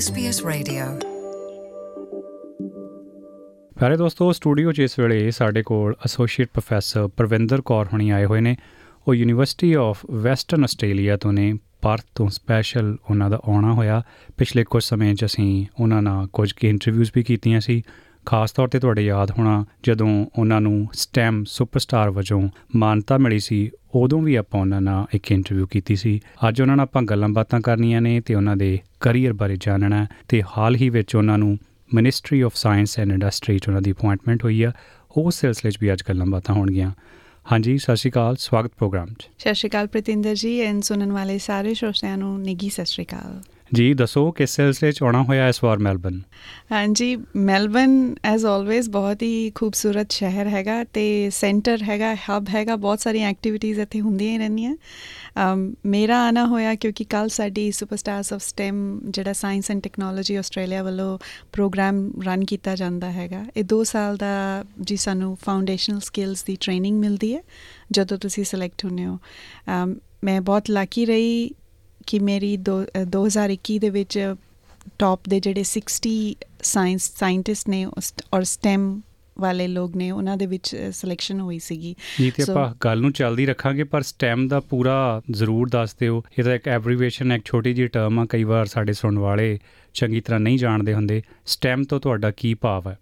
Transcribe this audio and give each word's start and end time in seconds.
SBS 0.00 0.48
Radio. 0.48 1.08
ਪਿਆਰੇ 3.78 3.96
ਦੋਸਤੋ 3.96 4.32
studio 4.32 4.72
'ਚ 4.72 4.78
ਇਸ 4.78 4.98
ਵੇਲੇ 4.98 5.30
ਸਾਡੇ 5.30 5.62
ਕੋਲ 5.62 5.92
ਐਸੋਸੀਏਟ 5.92 6.48
ਪ੍ਰੋਫੈਸਰ 6.52 7.06
ਪ੍ਰਵਿੰਦਰ 7.06 7.60
ਕੌਰ 7.60 7.86
ਹੁਣੀ 7.92 8.10
ਆਏ 8.10 8.24
ਹੋਏ 8.24 8.40
ਨੇ। 8.40 8.56
ਉਹ 9.08 9.14
ਯੂਨੀਵਰਸਿਟੀ 9.14 9.74
ਆਫ 9.74 9.98
ਵੈਸਟਰਨ 10.10 10.64
ਆਸਟ੍ਰੇਲੀਆ 10.64 11.16
ਤੋਂ 11.16 11.32
ਨੇ। 11.32 11.54
ਪਰਥ 11.82 12.02
ਤੋਂ 12.14 12.28
ਸਪੈਸ਼ਲ 12.28 12.96
ਉਹਨਾਂ 13.10 13.30
ਦਾ 13.30 13.40
ਆਉਣਾ 13.44 13.72
ਹੋਇਆ। 13.72 14.02
ਪਿਛਲੇ 14.38 14.64
ਕੁਝ 14.64 14.84
ਸਮੇਂ 14.84 15.14
'ਚ 15.14 15.24
ਅਸੀਂ 15.24 15.66
ਉਹਨਾਂ 15.80 16.02
ਨਾਲ 16.02 16.26
ਕੁਝ 16.26 16.52
ਕੀ 16.52 16.68
ਇੰਟਰਵਿਊਜ਼ 16.68 17.10
ਵੀ 17.14 17.22
ਕੀਤੀਆਂ 17.22 17.60
ਸੀ। 17.60 17.82
ਖਾਸ 18.26 18.52
ਤੌਰ 18.52 18.68
ਤੇ 18.68 18.78
ਤੁਹਾਡੇ 18.78 19.04
ਯਾਦ 19.06 19.30
ਹੋਣਾ, 19.30 19.64
ਜਦੋਂ 19.82 20.26
ਉਹਨਾਂ 20.38 20.60
ਨੂੰ 20.60 20.88
ਸਟੈਮ 20.92 21.44
ਸੁਪਰਸਟਾਰ 21.44 22.10
ਵਜੋਂ 22.10 22.48
ਮਾਨਤਾ 22.76 23.18
ਮਿਲੀ 23.18 23.38
ਸੀ, 23.38 23.70
ਉਦੋਂ 23.94 24.22
ਵੀ 24.22 24.34
ਆਪਾਂ 24.34 24.60
ਉਹਨਾਂ 24.60 24.80
ਨਾਲ 24.80 25.06
ਇੱਕ 25.14 25.32
ਇੰਟਰਵਿਊ 25.32 25.66
ਕੀਤੀ 25.66 25.96
ਸੀ। 25.96 26.20
ਅੱਜ 26.48 26.60
ਉਹਨਾਂ 26.60 26.76
ਨਾਲ 26.76 26.84
ਆਪਾਂ 26.84 27.02
ਗੱਲਾਂ 27.02 27.28
ਬਾਤਾਂ 27.28 27.60
ਕਰਨੀਆਂ 27.60 28.00
ਨੇ 28.00 28.20
ਤੇ 28.20 28.34
ਉਹਨਾਂ 28.34 28.56
ਦੇ 28.56 28.78
ਕੈਰੀਅਰ 29.00 29.32
ਬਾਰੇ 29.32 29.56
ਜਾਣਨਾ 29.60 30.02
ਹੈ 30.02 30.08
ਤੇ 30.28 30.42
ਹਾਲ 30.42 30.76
ਹੀ 30.76 30.90
ਵਿੱਚ 30.90 31.16
ਉਹਨਾਂ 31.16 31.38
ਨੂੰ 31.38 31.58
ministry 31.94 32.40
of 32.40 32.52
science 32.54 32.98
and 32.98 33.12
industry 33.12 33.58
'ਚ 33.58 33.68
ਉਹਨਾਂ 33.68 33.82
ਦੀ 33.82 33.92
ਅਪਾਇੰਟਮੈਂਟ 33.92 34.44
ਹੋਈ 34.44 34.62
ਆ। 34.62 34.72
ਉਸ 35.16 35.34
ਸਿਲਸਿਲੇ 35.34 35.70
'ਚ 35.70 35.78
ਵੀ 35.80 35.92
ਅੱਜ 35.92 36.02
ਗੱਲਾਂ 36.08 36.26
ਬਾਤਾਂ 36.26 36.54
ਹੋਣਗੀਆਂ। 36.54 36.90
ਹਾਂਜੀ, 37.52 37.78
ਸਤਿ 37.78 37.96
ਸ਼੍ਰੀ 37.96 38.10
ਅਕਾਲ, 38.10 38.36
ਸਵਾਗਤ 38.36 38.70
ਪ੍ਰੋਗਰਾਮ 38.78 39.06
'ਚ। 39.06 39.28
ਸਤਿ 39.38 39.54
ਸ਼੍ਰੀ 39.54 39.70
ਅਕਾਲ 39.70 39.86
ਪ੍ਰਤਿੰਦਰ 39.86 40.34
ਜੀ 40.34 40.60
ਐਂਡ 40.60 40.82
ਸੁਣਨ 40.82 41.12
ਵਾਲੇ 41.12 41.38
ਸਾਰੇ 41.38 41.74
ਸ਼ੋਸ਼ਿਆਂ 41.74 42.18
ਨੂੰ 42.18 42.42
ਨਿੱਗੀ 42.42 42.68
ਸਤਿ 42.68 42.84
ਸ਼੍ਰੀ 42.84 43.04
ਅਕਾਲ। 43.04 43.42
ਜੀ 43.74 43.94
ਦੱਸੋ 43.94 44.30
ਕਿਸ 44.32 44.50
ਸਿਲਸਿਲੇ 44.50 44.92
'ਚ 44.92 45.02
ਆਉਣਾ 45.02 45.22
ਹੋਇਆ 45.22 45.48
ਇਸ 45.48 45.64
ਵਾਰ 45.64 45.78
ਮੈਲਬਨ 45.78 46.20
ਹਾਂਜੀ 46.72 47.16
ਮੈਲਬਨ 47.36 48.14
ਐਜ਼ 48.24 48.46
ਆਲਵੇਜ਼ 48.46 48.90
ਬਹੁਤ 48.90 49.22
ਹੀ 49.22 49.52
ਖੂਬਸੂਰਤ 49.54 50.12
ਸ਼ਹਿਰ 50.12 50.48
ਹੈਗਾ 50.48 50.84
ਤੇ 50.84 51.30
ਸੈਂਟਰ 51.30 51.82
ਹੈਗਾ 51.82 52.14
ਹੱਬ 52.14 52.48
ਹੈਗਾ 52.48 52.76
ਬਹੁਤ 52.76 53.00
ਸਾਰੀਆਂ 53.00 53.30
ਐਕਟੀਵਿਟੀਜ਼ 53.30 53.80
ਇੱਥੇ 53.80 54.00
ਹੁੰਦੀਆਂ 54.00 54.32
ਹੀ 54.32 54.38
ਰਹਿੰਦੀਆਂ। 54.38 54.74
ਅਮ, 54.74 55.74
ਮੇਰਾ 55.86 56.26
ਆਣਾ 56.26 56.46
ਹੋਇਆ 56.46 56.74
ਕਿਉਂਕਿ 56.74 57.04
ਕੱਲ 57.04 57.28
ਸਾਡੀ 57.28 57.70
ਸੁਪਰਸਟਾਰਸ 57.70 58.32
ਆਫ 58.32 58.42
ਸਟੈਮ 58.42 59.00
ਜਿਹੜਾ 59.04 59.32
ਸਾਇੰਸ 59.32 59.70
ਐਂਡ 59.70 59.80
ਟੈਕਨੋਲੋਜੀ 59.82 60.34
ਆਸਟ੍ਰੇਲੀਆ 60.34 60.82
ਵੱਲੋਂ 60.82 61.18
ਪ੍ਰੋਗਰਾਮ 61.52 62.10
ਰਨ 62.26 62.44
ਕੀਤਾ 62.44 62.74
ਜਾਂਦਾ 62.74 63.12
ਹੈਗਾ। 63.12 63.44
ਇਹ 63.56 63.64
2 63.64 63.82
ਸਾਲ 63.84 64.16
ਦਾ 64.16 64.64
ਜੀ 64.80 64.96
ਸਾਨੂੰ 64.96 65.38
ਫਾਊਂਡੇਸ਼ਨਲ 65.44 66.00
ਸਕਿੱਲਸ 66.00 66.44
ਦੀ 66.44 66.56
ਟ੍ਰੇਨਿੰਗ 66.60 67.00
ਮਿਲਦੀ 67.00 67.34
ਹੈ 67.34 67.40
ਜਦੋਂ 67.90 68.18
ਤੁਸੀਂ 68.18 68.44
ਸਿਲੈਕਟ 68.44 68.84
ਹੁੰਦੇ 68.84 69.06
ਹੋ। 69.06 69.18
ਅਮ, 69.68 69.94
ਮੈਂ 70.24 70.40
ਬਹੁਤ 70.40 70.70
ਲੱਕੀ 70.70 71.06
ਰਹੀ 71.06 71.50
ਕਿ 72.06 72.18
ਮੇਰੀ 72.18 72.56
ਦੋ- 72.56 73.02
ਅ, 73.02 73.04
2021 73.04 73.78
ਦੇ 73.78 73.90
ਵਿੱਚ 73.90 74.34
ਟੌਪ 74.98 75.20
ਦੇ 75.28 75.40
ਜਿਹੜੇ 75.40 75.64
60 75.64 76.34
ਸਾਇੰਸ 76.62 77.12
ਸਾਇੰਟਿਸਟ 77.18 77.68
ਨੇ 77.68 77.86
ਔਰ 78.34 78.42
ਸਟੈਮ 78.42 79.00
ਵਾਲੇ 79.38 79.68
ਲੋਕ 79.68 79.96
ਨੇ 79.96 80.10
ਉਹਨਾਂ 80.10 80.36
ਦੇ 80.36 80.46
ਵਿੱਚ 80.46 80.90
ਸਿਲੈਕਸ਼ਨ 80.92 81.40
ਹੋਈ 81.40 81.58
ਸੀਗੀ। 81.58 81.94
ਜੀ 82.20 82.30
ਤੇ 82.30 82.42
ਆਪਾਂ 82.42 82.74
ਗੱਲ 82.84 83.00
ਨੂੰ 83.00 83.12
ਚੱਲਦੀ 83.12 83.46
ਰੱਖਾਂਗੇ 83.46 83.84
ਪਰ 83.84 84.02
ਸਟੈਮ 84.02 84.48
ਦਾ 84.48 84.60
ਪੂਰਾ 84.60 85.22
ਜ਼ਰੂਰ 85.30 85.68
ਦੱਸ 85.68 85.94
ਦਿਓ। 85.94 86.22
ਇਹ 86.38 86.44
ਤਾਂ 86.44 86.54
ਇੱਕ 86.54 86.68
ਐਬਰੀਵੇਸ਼ਨ 86.68 87.32
ਇੱਕ 87.32 87.44
ਛੋਟੀ 87.44 87.74
ਜਿਹੀ 87.74 87.86
ਟਰਮ 87.86 88.18
ਆ 88.18 88.26
ਕਈ 88.28 88.44
ਵਾਰ 88.44 88.66
ਸਾਡੇ 88.66 88.92
ਸੁਣਨ 88.92 89.18
ਵਾਲੇ 89.18 89.58
ਚੰਗੀ 89.94 90.20
ਤਰ੍ਹਾਂ 90.20 90.40
ਨਹੀਂ 90.40 90.58
ਜਾਣਦੇ 90.58 90.94
ਹੁੰਦੇ। 90.94 91.22
ਸਟੈਮ 91.46 91.84
ਤੋਂ 91.84 92.00
ਤੁਹਾਡਾ 92.00 92.30
ਕੀ 92.30 92.54
ਭਾਵ 92.54 92.88
ਹੈ? 92.88 92.98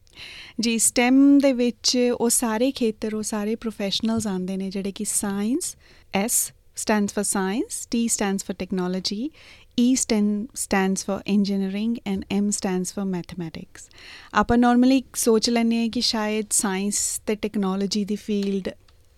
ਜੀ 0.60 0.78
ਸਟੈਮ 0.78 1.38
ਦੇ 1.38 1.52
ਵਿੱਚ 1.52 1.98
ਉਹ 2.14 2.30
ਸਾਰੇ 2.30 2.70
ਖੇਤਰ 2.70 3.14
ਉਹ 3.14 3.22
ਸਾਰੇ 3.22 3.54
ਪ੍ਰੋਫੈਸ਼ਨਲਸ 3.54 4.26
ਆਉਂਦੇ 4.26 4.56
ਨੇ 4.56 4.70
ਜਿਹੜੇ 4.70 4.92
ਕਿ 4.92 5.04
science 5.04 5.76
S 6.14 6.52
stands 6.78 7.12
for 7.12 7.24
science, 7.24 7.76
T 7.90 8.08
stands 8.08 8.44
for 8.46 8.54
technology, 8.54 9.32
E 9.76 9.94
stands 10.54 11.04
for 11.04 11.16
engineering 11.26 11.98
and 12.06 12.24
M 12.30 12.50
stands 12.50 12.92
for 12.92 13.04
mathematics. 13.04 13.88
Upper 14.40 14.56
normally, 14.56 15.00
social 15.16 15.62
and 15.62 15.72
ਆ 15.72 15.88
ਕਿ 15.88 16.00
ਸ਼ਾਇਦ 16.00 16.46
the 16.50 17.20
ਤੇ 17.26 17.34
technology 17.34 18.04
the 18.04 18.16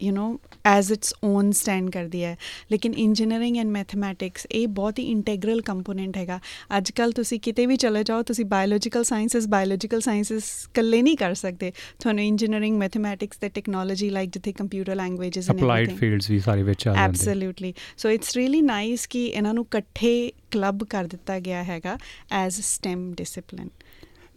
you 0.01 0.15
know 0.15 0.37
as 0.67 0.91
its 0.93 1.15
own 1.25 1.51
stand 1.53 1.91
ਕਰਦੀ 1.91 2.23
ਹੈ 2.25 2.37
ਲੇਕਿਨ 2.70 2.95
engineering 2.95 3.56
and 3.56 3.70
mathematics 3.70 4.47
ਇਹ 4.51 4.67
ਬਹੁਤ 4.70 4.98
ਹੀ 4.98 5.05
integral 5.11 5.61
component 5.61 6.17
ਹੈਗਾ 6.17 6.39
ਅੱਜ 6.77 6.91
ਕੱਲ 6.91 7.12
ਤੁਸੀਂ 7.12 7.41
ਕਿਤੇ 7.41 7.67
ਵੀ 7.67 7.77
ਚਲੇ 7.77 8.03
ਜਾਓ 8.05 8.23
ਤੁਸੀਂ 8.23 8.45
ਬਾਇਓਲੋਜੀਕਲ 8.47 9.05
ਸਾਇੰਸਸ 9.05 9.47
ਬਾਇਓਲੋਜੀਕਲ 9.48 10.01
ਸਾਇੰਸਸ 10.01 10.51
ਇਕੱਲੇ 10.64 11.02
ਨਹੀਂ 11.02 11.17
ਕਰ 11.17 11.35
ਸਕਦੇ 11.35 11.73
ਤੁਹਾਨੂੰ 12.01 12.24
ਇੰਜੀਨੀਅਰਿੰਗ 12.24 12.79
ਮੈਥਮੈਟਿਕਸ 12.79 13.39
ਤੇ 13.39 13.48
ਟੈਕਨੋਲੋਜੀ 13.51 14.11
ਲਾਈਕ 14.11 14.30
ਜਿੱਥੇ 14.30 14.52
computer 14.52 14.95
languages 14.95 15.51
and 15.51 15.58
applied 15.58 15.97
fields 15.98 16.30
ਵੀ 16.30 16.39
ਸਾਰੇ 16.39 16.63
ਵਿੱਚ 16.63 16.89
ਆ 16.89 16.92
ਜਾਂਦੇ 16.92 17.05
absolutely 17.05 17.73
so 17.97 18.11
it's 18.11 18.36
really 18.36 18.61
nice 18.63 19.07
ਕਿ 19.07 19.24
ਇਹਨਾਂ 19.27 19.55
ਨੂੰ 19.55 19.64
ਇਕੱਠੇ 19.64 20.33
ਕਲੱਬ 20.51 20.85
ਕਰ 20.85 21.07
ਦਿੱਤਾ 21.07 21.39
ਗਿਆ 21.41 21.63
ਹੈਗਾ 21.64 21.97
ਐਜ਼ 22.35 22.61
ਸਟੈਮ 22.61 23.13
ਡਿਸਪਲਿਨ 23.14 23.69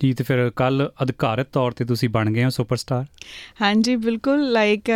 ਜੀ, 0.04 0.14
ਤੇ 0.14 0.24
ਫਿਰ 0.24 0.50
ਕੱਲ 0.56 0.90
ਅਧਿਕਾਰਤ 1.04 1.48
ਤੌਰ 1.54 1.72
ਤੇ 1.72 1.86
ਤੁਸੀਂ 1.86 2.10
ਬਣ 2.10 2.32
ਗਏ 2.34 2.44
ਹੋ 2.44 2.50
ਸੁਪਰਸਟਾਰ? 2.50 3.06
ਹਾਂਜੀ, 3.62 3.96
ਬਿਲਕੁਲ 3.96 4.52
like 4.52 4.92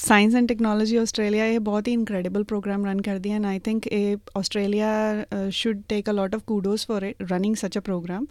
science 0.00 0.34
and 0.34 0.48
technology 0.48 0.96
Australia 0.96 1.46
ਇਹ 1.46 1.60
ਬਹੁਤ 1.60 1.88
ਹੀ 1.88 1.92
ਇਨਕ੍ਰੈਡੀਬਲ 1.92 2.44
ਪ੍ਰੋਗਰਾਮ 2.44 2.84
ਰਨ 2.86 3.02
ਕਰਦੀ 3.02 3.30
ਹੈ 3.30 3.36
ਐਂਡ 3.36 3.46
ਆਈ 3.46 3.58
ਥਿੰਕ 3.58 3.86
ਇਹ 3.86 4.16
Australia 4.38 4.88
should 5.50 5.82
take 5.88 6.10
a 6.10 6.12
lot 6.12 6.34
of 6.34 6.42
kudos 6.46 6.86
for 6.86 7.04
it 7.04 7.22
running 7.32 7.54
such 7.56 7.78
a 7.78 7.80
program 7.80 8.26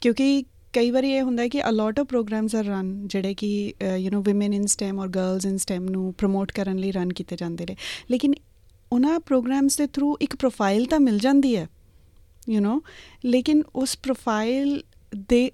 ਕਿਉਂਕਿ 0.00 0.44
ਕਈ 0.72 0.90
ਵਾਰੀ 0.90 1.10
ਇਹ 1.10 1.22
ਹੁੰਦਾ 1.22 1.46
ਕਿ 1.48 1.62
a 1.68 1.72
lot 1.72 2.00
of 2.00 2.06
programs 2.06 2.54
are 2.54 2.64
run 2.64 3.06
ਜਿਹੜੇ 3.08 3.34
ਕਿ 3.34 3.74
you 3.98 4.10
know 4.10 4.30
women 4.30 4.54
in 4.54 4.66
STEM 4.66 4.98
or 4.98 5.08
girls 5.08 5.46
in 5.46 5.56
STEM 5.56 5.84
ਨੂੰ 5.84 6.14
ਪ੍ਰੋਮੋਟ 6.18 6.52
ਕਰਨ 6.52 6.76
ਲਈ 6.76 6.90
ਰਨ 6.92 7.12
ਕੀਤੇ 7.12 7.36
ਜਾਂਦੇ 7.36 7.66
ਨੇ, 7.68 7.76
ਲੇਕਿਨ 8.10 8.34
ਉਹਨਾਂ 8.92 9.20
ਪ੍ਰੋਗਰਾਮਸ 9.20 9.76
ਦੇ 9.76 9.86
ਥਰੂ 9.86 10.16
ਇੱਕ 10.20 10.36
ਪ੍ਰੋਫਾਈਲ 10.36 10.84
ਤਾਂ 10.84 11.00
ਮਿਲ 11.00 11.18
ਜਾਂਦੀ 11.18 11.56
ਹੈ 11.56 11.68
ਯੂ 12.48 12.60
نو 12.60 12.80
ਲੇਕਿਨ 13.24 13.62
ਉਸ 13.74 13.96
ਪ੍ਰੋਫਾਈਲ 13.98 14.82
ਦੇ 15.14 15.52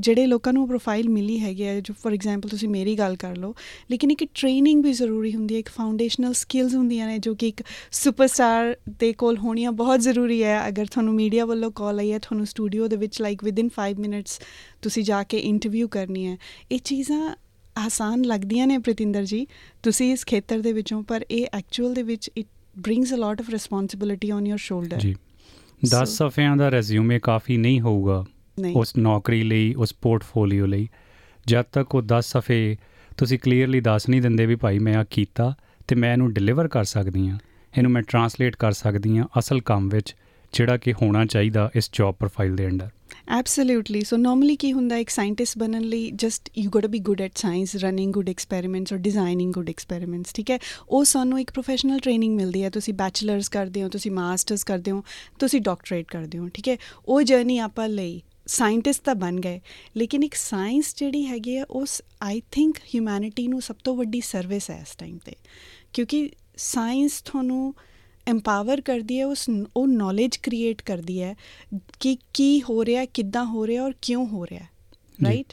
ਜਿਹੜੇ 0.00 0.26
ਲੋਕਾਂ 0.26 0.52
ਨੂੰ 0.52 0.68
ਪ੍ਰੋਫਾਈਲ 0.68 1.08
ਮਿਲੀ 1.08 1.40
ਹੈਗੀ 1.40 1.62
ਹੈ 1.62 1.80
ਜੋ 1.80 1.94
ਫੋਰ 2.02 2.12
ਐਗਜ਼ਾਮਪਲ 2.12 2.48
ਤੁਸੀਂ 2.48 2.68
ਮੇਰੀ 2.68 2.94
ਗੱਲ 2.94 3.16
ਕਰ 3.16 3.36
ਲਓ 3.36 3.54
ਲੇਕਿਨ 3.90 4.10
ਇੱਕ 4.10 4.24
ਟ੍ਰੇਨਿੰਗ 4.34 4.84
ਵੀ 4.84 4.92
ਜ਼ਰੂਰੀ 4.92 5.34
ਹੁੰਦੀ 5.34 5.54
ਹੈ 5.54 5.58
ਇੱਕ 5.58 5.68
ਫਾਊਂਡੇਸ਼ਨਲ 5.68 6.32
ਸਕਿੱਲਸ 6.32 6.74
ਹੁੰਦੀਆਂ 6.74 7.06
ਨੇ 7.06 7.18
ਜੋ 7.18 7.34
ਕਿ 7.34 7.48
ਇੱਕ 7.48 7.62
ਸੁਪਰਸਟਾਰ 7.92 8.76
ਦੇ 8.88 9.12
ਕੋਲ 9.12 9.38
ਹੋਣੀਆਂ 9.38 9.72
ਬਹੁਤ 9.72 10.00
ਜ਼ਰੂਰੀ 10.00 10.42
ਹੈ। 10.42 10.68
ਅਗਰ 10.68 10.86
ਤੁਹਾਨੂੰ 10.86 11.14
ਮੀਡੀਆ 11.14 11.44
ਵੱਲੋਂ 11.44 11.70
ਕਾਲ 11.70 11.98
ਆਈ 11.98 12.12
ਹੈ 12.12 12.18
ਤੁਹਾਨੂੰ 12.18 12.46
ਸਟੂਡੀਓ 12.46 12.88
ਦੇ 12.88 12.96
ਵਿੱਚ 12.96 13.22
ਲਾਈਕ 13.22 13.44
ਵਿਦਿਨ 13.44 13.68
5 13.68 13.98
ਮਿੰਟਸ 13.98 14.40
ਤੁਸੀਂ 14.82 15.04
ਜਾ 15.04 15.22
ਕੇ 15.22 15.38
ਇੰਟਰਵਿਊ 15.38 15.88
ਕਰਨੀ 15.88 16.26
ਹੈ। 16.26 16.36
ਇਹ 16.72 16.78
ਚੀਜ਼ਾਂ 16.78 17.36
ਆਸਾਨ 17.78 18.22
ਲੱਗਦੀਆਂ 18.22 18.66
ਨੇ 18.66 18.78
ਪ੍ਰਤਿੰਦਰ 18.78 19.24
ਜੀ 19.24 19.46
ਤੁਸੀਂ 19.82 20.12
ਇਸ 20.12 20.24
ਖੇਤਰ 20.26 20.58
ਦੇ 20.58 20.72
ਵਿੱਚੋਂ 20.72 21.02
ਪਰ 21.02 21.26
ਇਹ 21.30 21.46
ਐਕਚੁਅਲ 21.52 21.94
ਦੇ 21.94 22.02
ਵਿੱਚ 22.02 22.30
it 22.36 22.46
brings 22.78 23.14
a 23.14 23.16
lot 23.16 23.40
of 23.40 23.50
responsibility 23.50 24.30
on 24.30 24.46
your 24.46 24.58
shoulder 24.58 24.98
ਜੀ। 24.98 25.14
10 25.90 25.98
So- 25.98 26.30
ਸਫ਼ਿਆਂ 26.30 26.56
ਦਾ 26.56 26.68
ਰੈਜ਼ਿਊਮੇ 26.68 27.18
ਕਾਫੀ 27.18 27.56
ਨਹੀਂ 27.56 27.80
ਹੋਊਗਾ। 27.80 28.24
ਉਸ 28.74 28.96
ਨੌਕਰੀ 28.96 29.42
ਲਈ 29.42 29.74
ਉਸ 29.74 29.94
ਪੋਰਟਫੋਲੀਓ 30.02 30.66
ਲਈ। 30.66 30.88
ਜਦ 31.46 31.62
ਤੱਕ 31.62 31.94
ਉਹ 31.94 32.02
10 32.02 32.20
ਸਫ਼ੇ 32.20 32.76
ਤੁਸੀਂ 33.16 33.38
ਕਲੀਅਰਲੀ 33.38 33.80
ਦੱਸ 33.80 34.08
ਨਹੀਂ 34.08 34.22
ਦਿੰਦੇ 34.22 34.46
ਵੀ 34.46 34.56
ਭਾਈ 34.56 34.78
ਮੈਂ 34.78 34.94
ਆ 34.94 35.04
ਕੀਤਾ 35.04 35.54
ਤੇ 35.88 35.94
ਮੈਂ 35.94 36.12
ਇਹਨੂੰ 36.12 36.32
ਡਿਲੀਵਰ 36.32 36.68
ਕਰ 36.68 36.84
ਸਕਦੀ 36.84 37.28
ਹਾਂ। 37.28 37.38
ਇਹਨੂੰ 37.78 37.92
ਮੈਂ 37.92 38.02
ਟਰਾਂਸਲੇਟ 38.02 38.56
ਕਰ 38.56 38.72
ਸਕਦੀ 38.72 39.18
ਹਾਂ 39.18 39.26
ਅਸਲ 39.38 39.60
ਕੰਮ 39.60 39.88
ਵਿੱਚ 39.88 40.16
ਜਿਹੜਾ 40.52 40.76
ਕਿ 40.76 40.92
ਹੋਣਾ 40.92 41.24
ਚਾਹੀਦਾ 41.26 41.70
ਇਸ 41.76 41.90
ਜੌਬ 41.92 42.14
ਪ੍ਰੋਫਾਈਲ 42.14 42.56
ਦੇ 42.56 42.66
ਅੰਡਰ। 42.66 42.88
ਐਬਸੋਲੂਟਲੀ 43.28 44.04
ਸੋ 44.04 44.16
ਨਾਰਮਲੀ 44.16 44.56
ਕੀ 44.56 44.72
ਹੁੰਦਾ 44.72 44.96
ਇੱਕ 44.96 45.10
ਸਾਇੰਟਿਸਟ 45.10 45.58
ਬਣਨ 45.58 45.82
ਲਈ 45.82 46.10
just 46.10 46.50
you 46.58 46.70
got 46.70 46.82
to 46.82 46.88
be 46.88 46.98
good 46.98 47.20
at 47.20 47.32
science 47.34 47.76
running 47.76 48.12
good 48.12 48.28
experiments 48.28 48.92
or 48.92 48.98
designing 48.98 49.52
good 49.52 49.68
experiments 49.68 50.32
ਠੀਕ 50.32 50.50
ਹੈ? 50.50 50.58
ਉਹ 50.88 51.04
ਸਾਨੂੰ 51.04 51.40
ਇੱਕ 51.40 51.50
ਪ੍ਰੋਫੈਸ਼ਨਲ 51.50 51.98
ਟ੍ਰੇਨਿੰਗ 51.98 52.36
ਮਿਲਦੀ 52.36 52.62
ਹੈ। 52.62 52.70
ਤੁਸੀਂ 52.70 52.94
ਬੈਚਲਰਸ 52.94 53.48
ਕਰਦੇ 53.48 53.82
ਹੋ 53.82 53.88
ਤੁਸੀਂ 53.88 54.10
ਮਾਸਟਰਸ 54.10 54.64
ਕਰਦੇ 54.64 54.90
ਹੋ 54.90 55.02
ਤੁਸੀਂ 55.38 55.60
ਡਾਕਟਰੇਟ 55.60 56.06
ਕਰਦੇ 56.12 56.38
ਹੋ 56.38 56.48
ਠੀਕ 56.54 56.68
ਹੈ? 56.68 56.76
ਉਹ 57.08 57.22
ਜਰਨੀ 57.22 57.58
ਆਪਾਂ 57.58 57.88
ਲਈ 57.88 58.22
ਸਾਇੰਟਿਸਟ 58.46 59.02
ਤਾਂ 59.04 59.14
ਬਣ 59.14 59.40
ਗਏ। 59.40 59.60
ਲੇਕਿਨ 59.96 60.22
ਇੱਕ 60.22 60.34
ਸਾਇੰਸ 60.34 60.94
ਜਿਹੜੀ 60.96 61.26
ਹੈਗੀ 61.26 61.56
ਹੈ 61.56 61.64
ਉਸ 61.64 62.02
ਆਈ 62.22 62.42
ਥਿੰਕ 62.50 62.78
ਹਿਊਮੈਨਿਟੀ 62.94 63.48
ਨੂੰ 63.48 63.62
ਸਭ 63.62 63.76
ਤੋਂ 63.84 63.96
ਵੱਡੀ 63.96 64.20
ਸਰਵਿਸ 64.20 64.70
ਹੈ 64.70 64.78
ਇਸ 64.82 64.96
ਟਾਈਮ 64.96 65.18
ਤੇ। 65.18 65.32
ਕਿਉਂਕਿ 65.92 66.30
ਸਾਇੰਸ 66.56 67.22
ਤੁਹਾਨੂੰ 67.22 67.74
ਐਮਪਾਵਰ 68.26 68.80
ਕਰਦੀ 68.80 69.18
ਹੈ 69.18 69.26
ਉਸ 69.26 69.46
ਉਹ 69.76 69.86
ਨੌਲੇਜ 69.88 70.36
ਕ੍ਰੀਏਟ 70.36 70.82
ਕਰਦੀ 70.82 71.22
ਹੈ 71.22 71.36
ਕਿ 72.00 72.16
ਕੀ 72.34 72.62
ਹੋ 72.62 72.84
ਰਿਹਾ 72.84 73.04
ਕਿੱਦਾਂ 73.04 73.44
ਹੋ 73.44 73.66
ਰਿਹਾ 73.66 73.84
ਔਰ 73.84 73.92
ਕਿਉਂ 74.02 74.26
ਹੋ 74.26 74.46
ਰਿਹਾ। 74.46 74.66
ਰਾਈਟ 75.24 75.52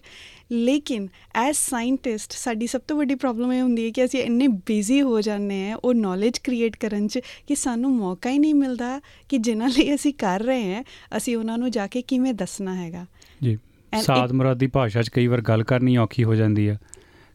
ਲੇਕਿਨ 0.53 1.08
ਐਸ 1.36 1.58
ਸਾਇੰਟਿਸਟ 1.69 2.31
ਸਾਡੀ 2.31 2.68
ਸਭ 2.68 2.81
ਤੋਂ 2.88 2.97
ਵੱਡੀ 2.97 3.16
ਪ੍ਰੋਬਲਮ 3.16 3.52
ਇਹ 3.53 3.62
ਹੁੰਦੀ 3.62 3.86
ਹੈ 3.86 3.91
ਕਿ 3.91 4.06
ਅਸੀਂ 4.06 4.19
ਇੰਨੇ 4.19 4.47
ਬਿਜ਼ੀ 4.68 5.02
ਹੋ 5.02 5.22
ਜਾਂਦੇ 5.22 5.69
ਹਾਂ 5.69 5.78
ਉਹ 5.78 5.94
ਨੌਲੇਜ 5.94 6.38
ਕ੍ਰੀਏਟ 6.40 6.75
ਕਰਨ 6.75 7.08
'ਚ 7.08 7.19
ਕਿ 7.48 7.56
ਸਾਨੂੰ 7.56 7.92
ਮੌਕਾ 7.92 8.30
ਹੀ 8.30 8.39
ਨਹੀਂ 8.39 8.54
ਮਿਲਦਾ 8.56 9.00
ਕਿ 9.30 9.38
ਜਿਨ੍ਹਾਂ 9.38 9.69
ਲਈ 9.69 9.94
ਅਸੀਂ 9.95 10.13
ਕਰ 10.13 10.44
ਰਹੇ 10.44 10.74
ਹਾਂ 10.75 10.83
ਅਸੀਂ 11.18 11.38
ਉਹਨਾਂ 11.38 11.57
ਨੂੰ 11.57 11.72
ਜਾ 11.72 11.88
ਕੇ 11.88 12.01
ਕਿਵੇਂ 12.01 12.33
ਦੱਸਣਾ 12.33 12.75
ਹੈਗਾ 12.75 13.06
ਜੀ 13.44 13.57
ਸਾਦ 13.94 14.31
ਮੁਰਾਦੀ 14.31 14.68
ਭਾਸ਼ਾ 14.68 15.01
'ਚ 15.01 15.10
ਕਈ 15.10 15.28
ਵਾਰ 15.28 15.42
ਗੱਲ 15.42 15.63
ਕਰਨੀ 15.63 15.98
ਔਖੀ 15.98 16.24
ਹੋ 16.24 16.36
ਜਾਂਦੀ 16.36 16.69
ਹੈ 16.69 16.78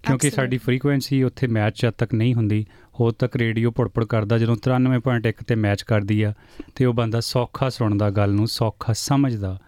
ਕਿਉਂਕਿ. 0.04 0.31
ਸਾਡੀ 0.31 0.58
ਫ੍ਰੀਕੁਐਂਸੀ 0.58 1.22
ਉੱਥੇ 1.22 1.46
ਮੈਚ 1.46 1.81
ਜਦ 1.82 1.93
ਤੱਕ 1.98 2.14
ਨਹੀਂ 2.14 2.34
ਹੁੰਦੀ 2.34 2.64
ਹੋ 3.00 3.10
ਤੱਕ 3.10 3.37
ਰੇਡੀਓ 3.37 3.70
ਪੜਪੜ 3.70 4.04
ਕਰਦਾ 4.04 4.38
ਜਦੋਂ 4.38 4.56
93.1 4.69 5.43
ਤੇ 5.46 5.54
ਮੈਚ 5.54 5.82
ਕਰਦੀ 5.82 6.22
ਆ 6.22 6.32
ਤੇ 6.75 6.84
ਉਹ 6.84 6.94
ਬੰਦਾ 6.94 7.20
ਸੌਖਾ 7.20 7.69
ਸੁਣਦਾ 7.69 8.10
ਗੱਲ 8.10 8.31
ਨੂੰ 8.31 8.46
ਸੌਖਾ 8.48 8.93
ਸਮਝਦਾ 8.93 9.58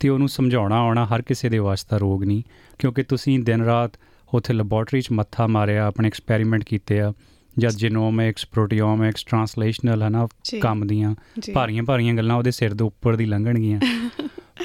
ਤੇ 0.00 0.08
ਉਹਨੂੰ 0.08 0.28
ਸਮਝਾਉਣਾ 0.28 0.76
ਆਉਣਾ 0.78 1.06
ਹਰ 1.06 1.22
ਕਿਸੇ 1.22 1.48
ਦੇ 1.48 1.58
ਵਾਸਤੇ 1.58 1.98
ਰੋਗ 1.98 2.24
ਨਹੀਂ 2.24 2.42
ਕਿਉਂਕਿ 2.78 3.02
ਤੁਸੀਂ 3.02 3.38
ਦਿਨ 3.40 3.62
ਰਾਤ 3.62 3.90
ਉੱਥੇ 4.34 4.54
ਲੈਬੋਰੇਟਰੀ 4.54 5.00
'ਚ 5.00 5.12
ਮੱਥਾ 5.12 5.46
ਮਾਰਿਆ 5.46 5.86
ਆਪਣੇ 5.86 6.06
ਐਕਸਪੈਰੀਮੈਂਟ 6.06 6.64
ਕੀਤੇ 6.64 7.00
ਆ 7.00 7.12
ਜਦ 7.58 7.70
ਜੀਨੋਮਿਕਸ 7.70 8.46
ਪ੍ਰੋਟੀਓਮਿਕਸ 8.46 9.24
ਟ੍ਰਾਂਸਲੇਸ਼ਨਲ 9.24 10.02
ਹਨਾ 10.02 10.28
ਜੀ। 10.44 10.60
ਕੰਮ 10.60 10.86
ਦੀਆਂ 10.86 11.14
ਜੀ 11.40 11.52
ਭਾਰੀਆਂ 11.52 11.82
ਭਾਰੀਆਂ 11.82 12.14
ਗੱਲਾਂ 12.14 12.36
ਉਹਦੇ 12.36 12.50
ਸਿਰ 12.50 12.74
ਦੇ 12.74 12.84
ਉੱਪਰ 12.84 13.16
ਦੀ 13.16 13.26
ਲੰਘਣਗੀਆਂ 13.26 13.80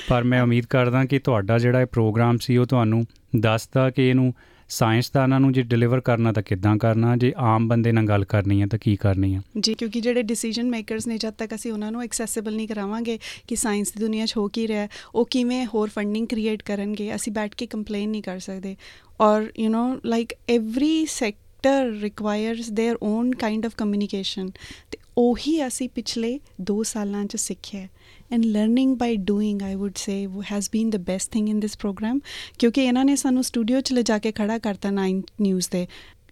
ਪਰ 0.10 0.24
ਮੈਂ 0.24 0.42
ਉਮੀਦ 0.42 0.66
ਕਰਦਾ 0.66 1.06
ਕਿ 1.06 1.20
ਤੁਹਾਡਾ 1.20 1.58
ਜਿਹੜਾ 1.58 1.82
ਇਹ 1.82 1.86
ਪ੍ਰੋਗਰਾਮ 1.86 2.38
ਸੀ 2.38 2.58
ਉਹ 2.58 2.66
ਤੁਹਾਨੂੰ 2.66 3.06
ਦੱਸਦਾ 3.40 3.90
ਕਿ 3.90 4.10
ਇਹਨੂੰ 4.10 4.34
ਸਾਇੰਸਦਾਨਾਂ 4.69 5.39
ਨੂੰ 5.41 5.53
ਜੇ 5.53 5.63
ਡਿਲੀਵਰ 5.63 6.01
ਕਰਨਾ 6.01 6.33
ਤਾਂ 6.33 6.43
ਕਿੱਦਾਂ 6.43 6.77
ਕਰਨਾ 6.77 7.17
ਜੇ 7.17 7.33
ਆਮ 7.45 7.67
ਬੰਦੇ 7.69 7.93
ਨਾਲ 7.93 8.07
ਗੱਲ 8.07 8.25
ਕਰਨੀ 8.25 8.61
ਹੈ 8.61 8.67
ਤਾਂ 8.67 8.79
ਕੀ 8.79 8.95
ਕਰਨੀ 8.97 9.35
ਹੈ 9.35 9.41
ਜੀ 9.61 9.75
ਕਿਉਂਕਿ 9.75 10.01
ਜਿਹੜੇ 10.01 10.23
ਡਿਸੀਜਨ 10.23 10.71
ਮੇਕਰਸ 10.71 11.07
ਨੇ 11.07 11.19
ਜਦ 11.19 11.35
ਤੱਕ 11.39 11.55
ਅਸੀਂ 11.55 11.73
ਉਹਨਾਂ 11.73 11.91
ਨੂੰ 11.93 12.03
ਐਕਸੈਸਿਬਲ 12.03 12.57
ਨਹੀਂ 12.57 12.69
ਕਰਾਵਾਂਗੇ 12.69 13.19
ਕਿ 13.49 13.57
ਸਾਇੰਸ 13.57 13.93
ਦੀ 13.93 14.01
ਦੁਨੀਆ 14.01 14.27
'ਚ 14.27 14.37
ਹੋ 14.37 14.47
ਕੀ 14.49 14.69
ਰਿਹਾ 14.69 14.87
ਉਹ 15.15 15.27
ਕਿਵੇਂ 15.31 15.65
ਹੋਰ 15.67 15.89
ਫੰਡਿੰਗ 15.89 16.27
ਕ੍ਰੀਏਟ 16.27 16.63
ਕਰਨਗੇ 16.63 17.15
ਅਸੀਂ 17.15 17.33
ਬੈਠ 17.33 17.55
ਕੇ 17.55 17.67
ਕੰਪਲੇਨ 17.67 18.11
ਨਹੀਂ 18.11 18.23
ਕਰ 18.23 18.39
ਸਕਦੇ 18.39 18.77
ਔਰ 19.21 19.51
you 19.59 19.71
know 19.71 19.87
like 20.05 20.35
every 20.51 21.07
sector 21.07 21.93
requires 22.03 22.71
their 22.73 22.97
own 23.03 23.35
kind 23.35 23.67
of 23.67 23.75
communication 23.77 24.51
ਤੇ 24.91 24.99
ਉਹੀ 25.17 25.67
ਅਸੀਂ 25.67 25.89
ਪਿਛਲੇ 25.89 26.39
2 26.71 26.83
ਸਾਲਾਂ 26.85 27.25
'ਚ 27.25 27.37
ਸਿੱਖਿਆ 27.37 27.87
and 28.32 28.46
learning 28.46 28.96
by 28.98 29.16
doing 29.24 29.62
I 29.62 29.76
would 29.76 29.96
say 29.96 30.16
has 30.52 30.70
been 30.72 30.90
the 30.90 30.98
best 31.04 31.32
thing 31.32 31.50
in 31.50 31.60
this 31.60 31.78
program 31.78 32.20
ਕਿਉਂਕਿ 32.60 32.84
ਇਹਨਾਂ 32.84 33.06
ਨੇ 33.06 33.16
ਸਾਨੂੰ 33.16 33.44
ਸਟੂਡੀਓ 33.44 33.82
'ਚ 33.82 33.94
ਲਿਜਾ 33.94 34.18
ਕੇ 34.18 34.32
ਖੜਾ 34.32 34.58
ਕਰਤਾ 34.58 34.90
9 34.92 35.22
ਨਿਊਜ਼ 35.42 35.70
ਤੇ 35.70 35.86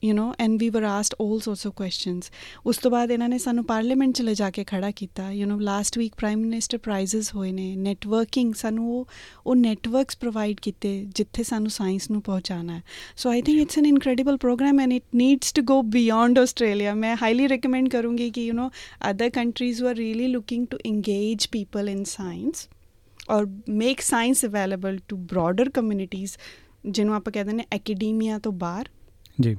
ਯੂ 0.03 0.13
نو 0.13 0.31
ਐਂਡ 0.39 0.57
ਵੀ 0.59 0.69
ਵਰ 0.69 0.83
ਆਸਡ 0.83 1.13
올 1.21 1.37
sorts 1.39 1.65
ਆਫ 1.67 1.73
ਕੁਐਸਚਨਸ 1.73 2.31
ਉਸ 2.65 2.77
ਤੋਂ 2.77 2.91
ਬਾਅਦ 2.91 3.11
ਇਹਨਾਂ 3.11 3.29
ਨੇ 3.29 3.37
ਸਾਨੂੰ 3.37 3.63
ਪਾਰਲੀਮੈਂਟ 3.65 4.15
ਚ 4.15 4.21
ਲੈ 4.21 4.33
ਜਾ 4.33 4.49
ਕੇ 4.49 4.63
ਖੜਾ 4.63 4.89
ਕੀਤਾ 4.91 5.29
you 5.31 5.47
know 5.47 5.59
last 5.61 5.97
week 5.97 6.15
prime 6.15 6.39
minister 6.39 6.77
prizes 6.77 7.33
ਹੋਏ 7.35 7.51
ਨੇ 7.51 7.75
ਨੈਟਵਰਕਿੰਗ 7.77 8.53
ਸਾਨੂੰ 8.53 8.91
ਉਹ 8.91 9.07
ਉਹ 9.45 9.55
ਨੈਟਵਰਕਸ 9.55 10.17
ਪ੍ਰੋਵਾਈਡ 10.17 10.59
ਕੀਤੇ 10.59 10.93
ਜਿੱਥੇ 11.15 11.43
ਸਾਨੂੰ 11.43 11.71
ਸਾਇੰਸ 11.71 12.09
ਨੂੰ 12.11 12.21
ਪਹੁੰਚਾਣਾ 12.21 12.75
ਹੈ 12.75 12.81
so 13.17 13.29
I 13.29 13.41
think 13.41 13.61
it's 13.61 13.77
an 13.77 13.85
incredible 13.85 14.37
program 14.37 14.79
and 14.79 14.93
it 14.93 15.03
needs 15.15 15.53
to 15.53 15.61
go 15.63 15.81
beyond 15.91 16.39
Australia 16.39 16.93
ਮੈਂ 16.95 17.15
ਹਾਈਲੀ 17.21 17.47
ਰეკਮੈਂਡ 17.47 17.89
ਕਰੂੰਗੀ 17.89 18.29
ਕਿ 18.29 18.45
you 18.45 18.53
no 18.53 18.69
other 19.11 19.29
countries 19.29 19.83
were 19.83 19.95
really 19.95 20.27
looking 20.27 20.67
to 20.67 20.77
engage 20.85 21.47
people 21.51 21.89
in 21.89 22.03
science 22.07 22.67
or 23.29 23.45
make 23.71 24.01
science 24.01 24.45
available 24.45 24.97
to 25.07 25.17
broader 25.17 25.69
communities 25.69 26.37
ਜਿਹਨੂੰ 26.85 27.15
ਆਪਾਂ 27.15 27.31
ਕਹਿੰਦੇ 27.33 27.53
ਨੇ 27.53 27.65
ਐਕੈਡੇਮੀਆ 27.71 28.39
ਤੋਂ 28.39 28.51
ਬਾਹਰ 28.51 28.89
ਜੀ 29.41 29.55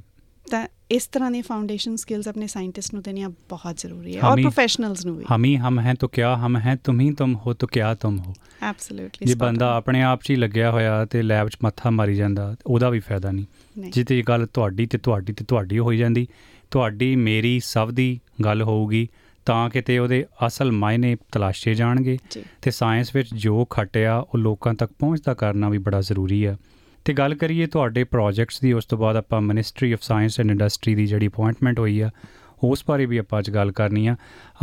ਤਾਂ 0.51 0.67
ਇਸ 0.91 1.07
ਤਰ੍ਹਾਂ 1.07 1.31
ਦੀਆਂ 1.31 1.43
ਫਾਊਂਡੇਸ਼ਨ 1.43 1.95
ਸਕਿੱਲਸ 1.95 2.27
ਆਪਣੇ 2.27 2.47
ਸਾਇੰਟਿਸਟ 2.47 2.93
ਨੂੰ 2.93 3.03
ਦੇਣੀਆਂ 3.03 3.29
ਬਹੁਤ 3.29 3.77
ਜ਼ਰੂਰੀ 3.77 4.17
ਹੈ 4.17 4.21
ਔਰ 4.21 4.41
ਪ੍ਰੋਫੈਸ਼ਨਲਸ 4.41 5.05
ਨੂੰ 5.05 5.17
ਵੀ। 5.17 5.25
ਹਮ 5.35 5.45
ਹਮ 5.45 5.79
ਹੈ 5.79 5.93
ਤਾਂ 5.93 6.09
ਕਿਆ 6.09 6.37
ਹਮ 6.37 6.57
ਹੈ 6.57 6.75
ਤੁਮ 6.83 6.99
ਹੀ 6.99 7.11
ਤੁਮ 7.11 7.35
ਹੋ 7.35 7.53
ਤਾਂ 7.53 7.67
ਕਿਆ 7.71 7.95
ਤੁਮ 7.95 8.19
ਹੋ। 8.19 8.33
ਐਬਸੋਲੂਟਲੀ 8.61 9.27
ਜੇ 9.27 9.35
ਬੰਦਾ 9.35 9.75
ਆਪਣੇ 9.75 10.03
ਆਪ 10.03 10.21
'ਚ 10.21 10.29
ਹੀ 10.29 10.35
ਲੱਗਿਆ 10.35 10.71
ਹੋਇਆ 10.71 11.05
ਤੇ 11.05 11.21
ਲੈਬ 11.21 11.49
'ਚ 11.49 11.57
ਮੱਥਾ 11.63 11.89
ਮਾਰੀ 11.89 12.15
ਜਾਂਦਾ 12.15 12.55
ਉਹਦਾ 12.65 12.89
ਵੀ 12.89 12.99
ਫਾਇਦਾ 12.99 13.31
ਨਹੀਂ। 13.31 13.45
ਜਿੱਤੇ 13.91 14.21
ਗੱਲ 14.21 14.45
ਤੁਹਾਡੀ 14.45 14.85
ਤੇ 14.85 14.97
ਤੁਹਾਡੀ 14.97 15.33
ਤੇ 15.33 15.45
ਤੁਹਾਡੀ 15.45 15.79
ਹੋਈ 15.79 15.97
ਜਾਂਦੀ 15.97 16.27
ਤੁਹਾਡੀ 16.71 17.15
ਮੇਰੀ 17.15 17.61
ਸਭ 17.63 17.91
ਦੀ 17.91 18.19
ਗੱਲ 18.45 18.61
ਹੋਊਗੀ 18.61 19.07
ਤਾਂ 19.45 19.69
ਕਿਤੇ 19.69 19.99
ਉਹਦੇ 19.99 20.25
ਅਸਲ 20.47 20.71
ਮਾਇਨੇ 20.71 21.17
ਤਲਾਸ਼ੇ 21.31 21.73
ਜਾਣਗੇ। 21.73 22.17
ਤੇ 22.61 22.71
ਸਾਇੰਸ 22.71 23.15
ਵਿੱਚ 23.15 23.29
ਜੋ 23.33 23.65
ਖਟਿਆ 23.65 24.17
ਉਹ 24.19 24.37
ਲੋਕਾਂ 24.37 24.73
ਤੱਕ 24.73 24.91
ਪਹੁੰਚਦਾ 24.99 25.33
ਕਰਨਾ 25.33 25.69
ਵੀ 25.69 25.77
ਬੜਾ 25.77 26.01
ਜ਼ਰੂਰੀ 26.01 26.45
ਹੈ। 26.45 26.57
ਤੇ 27.05 27.13
ਗੱਲ 27.13 27.35
ਕਰੀਏ 27.35 27.65
ਤੁਹਾਡੇ 27.65 28.03
ਪ੍ਰੋਜੈਕਟਸ 28.03 28.61
ਦੀ, 28.61 28.73
ਉਸ 28.73 28.85
ਤੋਂ 28.85 28.97
ਬਾਅਦ 28.97 29.15
ਆਪਾਂ 29.15 29.41
ministry 29.41 29.91
of 29.91 29.99
science 30.01 30.39
and 30.39 30.51
industry 30.51 30.95
ਦੀ 30.95 31.07
ਜਿਹੜੀ 31.07 31.27
ਅਪਾਇੰਟਮੈਂਟ 31.27 31.79
ਹੋਈ 31.79 31.99
ਆ, 31.99 32.09
ਉਸ 32.63 32.83
ਬਾਰੇ 32.87 33.05
ਵੀ 33.05 33.17
ਆਪਾਂ 33.17 33.39
ਅੱਜ 33.39 33.49
ਗੱਲ 33.49 33.71
ਕਰਨੀ 33.71 34.07
ਆ। 34.07 34.15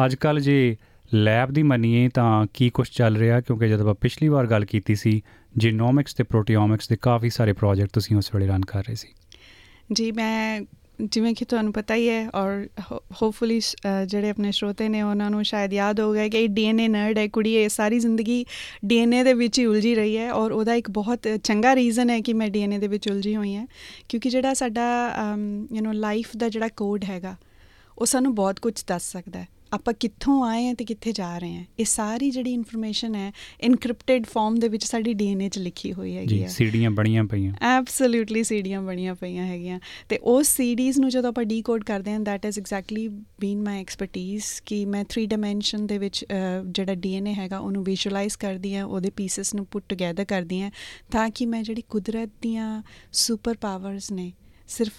ਅੱਜ 0.05 0.15
ਕੱਲ 0.15 0.41
ਜੇ 0.41 0.77
ਲੈਬ 1.15 1.51
ਦੀ 1.51 1.63
ਮੰਨੀਏ 1.63 2.09
ਤਾਂ 2.09 2.47
ਕੀ 2.55 2.71
ਕੁਝ 2.71 2.89
ਚੱਲ 2.89 3.17
ਰਿਹਾ? 3.17 3.41
ਕਿਉਂਕਿ 3.41 3.69
ਜਦੋਂ 3.69 3.85
ਆਪਾਂ 3.85 3.95
ਪਿਛਲੀ 3.95 4.29
ਵਾਰ 4.29 4.47
ਗੱਲ 4.47 4.65
ਕੀਤੀ 4.65 4.95
ਸੀ 4.95 5.23
ਜੀਨੋਮਿਕਸ 5.59 6.15
ਤੇ 6.15 6.25
ਪ੍ਰੋਟੀਓਮਿਕਸ 6.25 6.89
ਦੇ 6.89 6.97
ਕਾਫੀ 7.03 7.31
ਸਾਰੇ 7.31 7.53
ਪ੍ਰੋਜੈਕਟ 7.53 7.91
ਤੁਸੀਂ 7.93 8.17
ਉਸ 8.17 8.35
ਵੇਲੇ 8.35 8.47
ਰਨ 8.47 8.61
ਕਰ 8.61 8.81
ਰਹੇ 8.81 8.95
ਸੀ। 8.95 9.09
ਜੀ, 9.93 10.13
ਮੈਂ 10.13 10.61
ਜਿਵੇਂ 10.99 11.35
ਕਿ 11.35 11.45
ਤੁਹਾਨੂੰ 11.45 11.73
ਪਤਾ 11.73 11.95
ਹੀ 11.95 12.09
ਹੈ 12.09 12.29
ਔਰ 12.35 12.67
ਹੋਪਫੁਲੀ 12.93 13.61
ਜਿਹੜੇ 14.07 14.31
ਆਪਣੇ 14.31 14.51
ਸ਼ਰੋਤੇ 14.53 14.89
ਨੇ, 14.89 15.03
ਉਹਨਾਂ 15.03 15.31
ਨੂੰ 15.31 15.45
ਸ਼ਾਇਦ 15.45 15.73
ਯਾਦ 15.73 16.01
ਹੋਊਗਾ 16.01 16.27
ਕਿ 16.29 16.43
ਇਹ 16.45 16.49
ਡੀਐਨਏ 16.49 16.89
ਨਰਡ 16.89 17.19
ਹੈ 17.19 17.27
ਕੁੜੀ, 17.29 17.55
ਇਹ 17.55 17.69
ਸਾਰੀ 17.69 17.99
ਜ਼ਿੰਦਗੀ 17.99 18.45
ਡੀਐਨਏ 18.85 19.23
ਦੇ 19.25 19.33
ਵਿੱਚ 19.35 19.59
ਹੀ 19.59 19.65
ਉਲਝੀ 19.67 19.95
ਰਹੀ 19.95 20.17
ਹੈ 20.17 20.31
ਔਰ 20.33 20.53
ਉਹਦਾ 20.53 20.75
ਇੱਕ 20.75 20.91
ਬਹੁਤ 20.91 21.29
ਚੰਗਾ 21.45 21.75
ਰੀਜ਼ਨ 21.77 22.11
ਹੈ 22.11 22.21
ਕਿ 22.21 22.33
ਮੈਂ 22.33 22.49
ਡੀਐਨਏ 22.51 22.79
ਦੇ 22.79 22.89
ਵਿੱਚ 22.89 23.09
ਉਲਝੀ 23.11 23.35
ਹੋਈ 23.37 23.55
ਹਾਂ, 23.55 23.67
ਕਿਉਂਕਿ 24.09 24.31
ਜਿਹੜਾ 24.31 24.55
ਸਾਡਾ 24.55 24.87
ਯੂ 25.73 25.83
نو 25.83 25.93
ਲਾਈਫ 25.95 26.37
ਦਾ 26.37 26.49
ਜਿਹੜਾ 26.49 26.69
ਕੋਡ 26.77 27.05
ਹੈਗਾ, 27.05 27.37
ਉਹ 27.99 28.07
ਸਾਨੂੰ 28.07 28.35
ਬਹੁਤ 28.35 28.61
ਕੁਝ 28.61 28.75
ਦੱਸ 28.89 29.11
ਸਕਦਾ 29.13 29.39
ਹੈ। 29.39 29.49
ਆਪਾਂ 29.73 29.93
ਕਿੱਥੋਂ 30.01 30.43
ਆਏ 30.45 30.67
ਹਾਂ 30.67 30.75
ਤੇ 30.75 30.85
ਕਿੱਥੇ 30.85 31.13
ਜਾ 31.13 31.37
ਰਹੇ 31.39 31.55
ਹਾਂ 31.57 31.65
ਇਹ 31.79 31.85
ਸਾਰੀ 31.85 32.31
ਜਿਹੜੀ 32.31 32.53
ਇਨਫੋਰਮੇਸ਼ਨ 32.53 33.15
ਹੈ 33.15 33.33
ਇਨਕ੍ਰਿਪਟਡ 33.61 34.27
ਫਾਰਮ 34.27 34.59
ਦੇ 34.59 34.69
ਵਿੱਚ 34.69 34.85
ਸਾਡੀ 34.85 35.15
ਡੀਐਨਏ 35.15 35.49
'ਚ 35.49 35.59
ਲਿਖੀ 35.59 35.93
ਹੋਈ 35.93 36.17
ਹੈਗੀ 36.17 36.43
ਹੈ 36.43 36.47
ਜੀ 36.49 36.55
ਸੀਡੀਆਂ 36.55 36.91
ਬਣੀਆਂ 36.91 37.25
ਪਈਆਂ। 37.25 37.53
ਐਬਸੋਲੂਟਲੀ 37.67 38.43
ਸੀਡੀਆਂ 38.43 38.83
ਬਣੀਆਂ 38.83 39.15
ਪਈਆਂ 39.15 39.47
ਹੈਗੀਆਂ। 39.47 39.79
ਤੇ 40.09 40.19
ਉਸ 40.33 40.49
ਸੀਡੀਜ਼ 40.57 40.99
ਨੂੰ 41.01 41.11
ਜਦੋਂ 41.11 41.29
ਆਪਾਂ 41.29 41.45
ਡੀਕੋਡ 41.45 41.85
ਕਰਦੇ 41.85 42.13
ਹਾਂ 42.13 42.21
that 42.21 42.45
is 42.47 42.59
exactly 42.59 43.07
been 43.41 43.63
my 43.63 43.81
expertise 43.81 44.45
ਕਿ 44.67 44.85
ਮੈਂ 44.87 45.05
3 45.15 45.27
ਡਾਈਮੈਂਸ਼ਨ 45.27 45.87
ਦੇ 45.87 45.99
ਵਿੱਚ 45.99 46.25
ਜਿਹੜਾ 46.67 46.95
ਡੀਐਨਏ 46.95 47.35
ਹੈਗਾ 47.35 47.59
ਉਹਨੂੰ 47.59 47.85
ਵਿਜ਼ੂਅਲਾਈਜ਼ 47.85 48.39
ਕਰਦੀ 48.39 48.75
ਹਾਂ 48.75 48.85
ਉਹਦੇ 48.85 49.11
ਪੀਸਸ 49.11 49.55
ਨੂੰ 49.55 49.67
ਪੁੱਟ 49.67 49.85
ਟੁਗੇਦਰ 49.89 50.25
ਕਰਦੀ 50.25 50.61
ਹਾਂ 50.63 50.71
ਤਾਂ 51.11 51.29
ਕਿ 51.31 51.47
ਮੈਂ 51.47 51.63
ਜਿਹੜੀ 51.63 51.83
ਕੁਦਰਤ 51.89 52.31
ਦੀਆਂ 52.43 52.83
ਸੁਪਰ 53.13 53.57
ਪਾਵਰਸ 53.61 54.13
ਨੇ 54.13 54.33
ਸਿਰਫ 54.69 54.93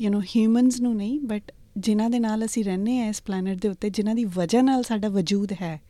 ਯੂ 0.00 0.10
نو 0.10 0.20
ਹਿਊਮਨਸ 0.36 0.80
ਨੂੰ 0.80 0.96
ਨਹੀਂ 0.96 1.20
ਬਟ 1.20 1.52
ਜਿਨ੍ਹਾਂ 1.76 2.10
ਦੇ 2.10 2.18
ਨਾਲ 2.18 2.44
ਅਸੀਂ 2.44 2.64
ਰਹਿੰਦੇ 2.64 3.00
ਆ 3.00 3.08
ਇਸ 3.08 3.22
ਪਲੈਨਟ 3.22 3.62
ਦੇ 3.62 3.68
ਉੱਤੇ 3.68 3.90
ਜਿਨ੍ਹਾਂ 3.90 4.14
ਦੀ 4.14 4.24
ਵਜ੍ਹਾ 4.24 4.62
ਨਾਲ 4.62 4.82
ਸਾਡਾ 4.82 5.08
ਵਜੂਦ 5.08 5.52
ਹੈ 5.52 5.80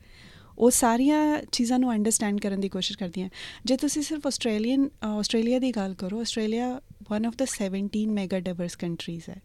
ਉਹ 0.57 0.71
ਸਾਰੀਆਂ 0.71 1.41
ਚੀਜ਼ਾਂ 1.51 1.79
ਨੂੰ 1.79 1.93
ਅੰਡਰਸਟੈਂਡ 1.93 2.39
ਕਰਨ 2.39 2.59
ਦੀ 2.59 2.69
ਕੋਸ਼ਿਸ਼ 2.69 2.97
ਕਰਦੀਆਂ 2.97 3.29
ਜੇ 3.65 3.77
ਤੁਸੀਂ 3.77 4.01
ਸਿਰਫ 4.01 4.27
ਆਸਟ੍ਰੇਲੀਅਨ 4.27 4.89
ਆਸਟ੍ਰੇਲੀਆ 5.03 5.59
ਦੀ 5.59 5.71
ਗੱਲ 5.71 5.93
ਕਰੋ 5.93 6.19
Australia 6.21 6.81
one 7.11 7.25
of 7.25 7.33
the 7.37 7.45
17 7.45 8.05
mega 8.05 8.39
diverse 8.39 8.75
countries 8.75 9.29
ਹੈ। 9.29 9.41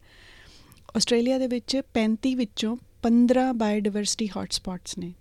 ਆਸਟ੍ਰੇਲੀਆ 0.96 1.38
ਦੇ 1.38 1.46
ਵਿੱਚ 1.46 1.80
35 1.94 2.34
ਵਿੱਚੋਂ 2.34 2.76
15 3.02 3.52
ਬਾਇਓਡਾਇਵਰਸਿਟੀ 3.52 4.28
ਹੌਟਸਪੌਟਸ 4.36 4.98
ਨੇ। 4.98 5.14